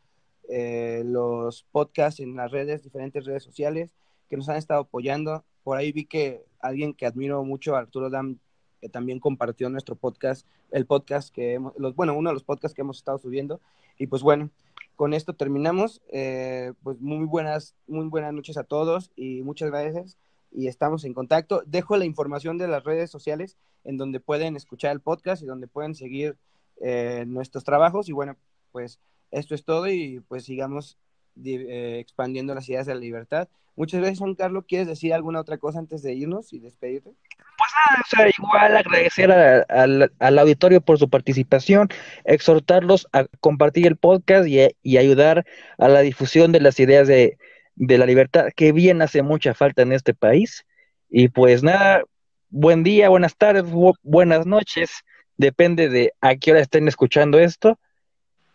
los 0.48 1.64
podcasts 1.72 2.22
en 2.22 2.36
las 2.36 2.52
redes, 2.52 2.84
diferentes 2.84 3.26
redes 3.26 3.44
sociales, 3.44 3.92
que 4.30 4.38
nos 4.38 4.48
han 4.48 4.56
estado 4.56 4.82
apoyando. 4.82 5.44
Por 5.64 5.78
ahí 5.78 5.92
vi 5.92 6.06
que 6.06 6.46
alguien 6.62 6.94
que 6.94 7.06
admiro 7.06 7.44
mucho, 7.44 7.76
Arturo 7.76 8.10
Dam, 8.10 8.38
que 8.82 8.90
también 8.90 9.20
compartió 9.20 9.70
nuestro 9.70 9.96
podcast, 9.96 10.46
el 10.72 10.86
podcast 10.86 11.34
que 11.34 11.54
hemos, 11.54 11.74
los, 11.78 11.96
bueno, 11.96 12.14
uno 12.14 12.32
de 12.32 12.34
los 12.34 12.44
podcasts 12.44 12.76
que 12.76 12.82
hemos 12.82 12.98
estado 12.98 13.20
subiendo. 13.20 13.62
Y 13.98 14.08
pues 14.08 14.24
bueno, 14.24 14.50
con 14.96 15.14
esto 15.14 15.34
terminamos. 15.34 16.02
Eh, 16.12 16.74
pues 16.84 17.00
muy 17.00 17.26
buenas, 17.26 17.76
muy 17.88 18.08
buenas 18.08 18.34
noches 18.34 18.58
a 18.58 18.64
todos 18.64 19.12
y 19.16 19.44
muchas 19.44 19.70
gracias. 19.70 20.18
Y 20.52 20.68
estamos 20.68 21.06
en 21.06 21.14
contacto. 21.14 21.64
Dejo 21.66 21.96
la 21.96 22.06
información 22.06 22.58
de 22.58 22.68
las 22.68 22.84
redes 22.84 23.10
sociales 23.10 23.56
en 23.84 23.98
donde 23.98 24.20
pueden 24.20 24.56
escuchar 24.56 24.92
el 24.92 25.00
podcast 25.00 25.42
y 25.44 25.46
donde 25.46 25.68
pueden 25.68 25.96
seguir 25.96 26.38
eh, 26.82 27.24
nuestros 27.28 27.64
trabajos. 27.64 28.10
Y 28.10 28.12
bueno, 28.12 28.36
pues 28.72 29.00
esto 29.30 29.56
es 29.56 29.64
todo 29.64 29.88
y 29.88 30.20
pues 30.28 30.44
sigamos 30.44 30.98
eh, 31.46 31.98
expandiendo 32.00 32.54
las 32.54 32.68
ideas 32.68 32.86
de 32.86 32.96
la 32.96 33.00
libertad. 33.00 33.48
Muchas 33.76 34.00
gracias, 34.00 34.20
Juan 34.20 34.36
Carlos. 34.36 34.66
¿Quieres 34.68 34.88
decir 34.88 35.14
alguna 35.14 35.40
otra 35.40 35.58
cosa 35.58 35.80
antes 35.80 36.02
de 36.02 36.14
irnos 36.14 36.52
y 36.54 36.60
despedirte? 36.60 37.12
Pues 37.58 37.72
nada, 37.76 38.02
o 38.04 38.10
sea, 38.10 38.30
igual 38.38 38.78
agradecer 38.78 39.32
al 39.32 40.40
auditorio 40.40 40.82
por 40.82 40.98
su 40.98 41.10
participación, 41.10 41.90
exhortarlos 42.26 43.08
a 43.14 43.26
compartir 43.40 43.88
el 43.88 43.98
podcast 43.98 44.48
y, 44.48 44.98
ayudar 44.98 45.46
a 45.78 45.88
la 45.88 46.02
difusión 46.02 46.52
de 46.52 46.60
las 46.60 46.80
ideas 46.80 47.08
de, 47.08 47.38
de 47.76 47.98
la 47.98 48.06
libertad, 48.06 48.48
que 48.56 48.72
bien 48.72 49.02
hace 49.02 49.22
mucha 49.22 49.54
falta 49.54 49.84
en 49.84 49.94
este 49.94 50.14
país. 50.14 50.66
Y 51.10 51.30
pues 51.30 51.64
nada, 51.64 52.04
buen 52.50 52.84
día, 52.84 53.10
buenas 53.10 53.36
tardes, 53.36 53.66
buenas 54.02 54.46
noches, 54.46 54.92
depende 55.38 55.90
de 55.90 56.14
a 56.22 56.36
qué 56.36 56.52
hora 56.52 56.62
estén 56.62 56.88
escuchando 56.88 57.40
esto. 57.40 57.80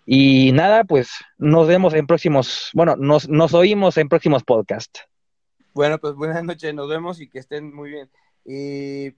Y 0.06 0.52
nada, 0.52 0.84
pues 0.84 1.10
nos 1.36 1.66
vemos 1.66 1.92
en 1.92 2.06
próximos, 2.06 2.70
bueno, 2.72 2.94
nos, 2.96 3.28
nos 3.28 3.52
oímos 3.54 3.98
en 3.98 4.08
próximos 4.08 4.44
podcasts. 4.44 5.04
Bueno, 5.74 5.98
pues 5.98 6.14
buenas 6.14 6.42
noches, 6.44 6.72
nos 6.72 6.88
vemos 6.88 7.20
y 7.20 7.28
que 7.28 7.40
estén 7.40 7.74
muy 7.74 7.90
bien. 7.90 8.08
Y 8.44 9.08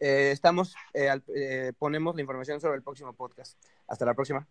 eh, 0.00 0.30
estamos, 0.32 0.74
eh, 0.94 1.20
eh, 1.36 1.72
ponemos 1.78 2.14
la 2.14 2.22
información 2.22 2.58
sobre 2.58 2.76
el 2.76 2.82
próximo 2.82 3.12
podcast. 3.12 3.62
Hasta 3.86 4.06
la 4.06 4.14
próxima. 4.14 4.48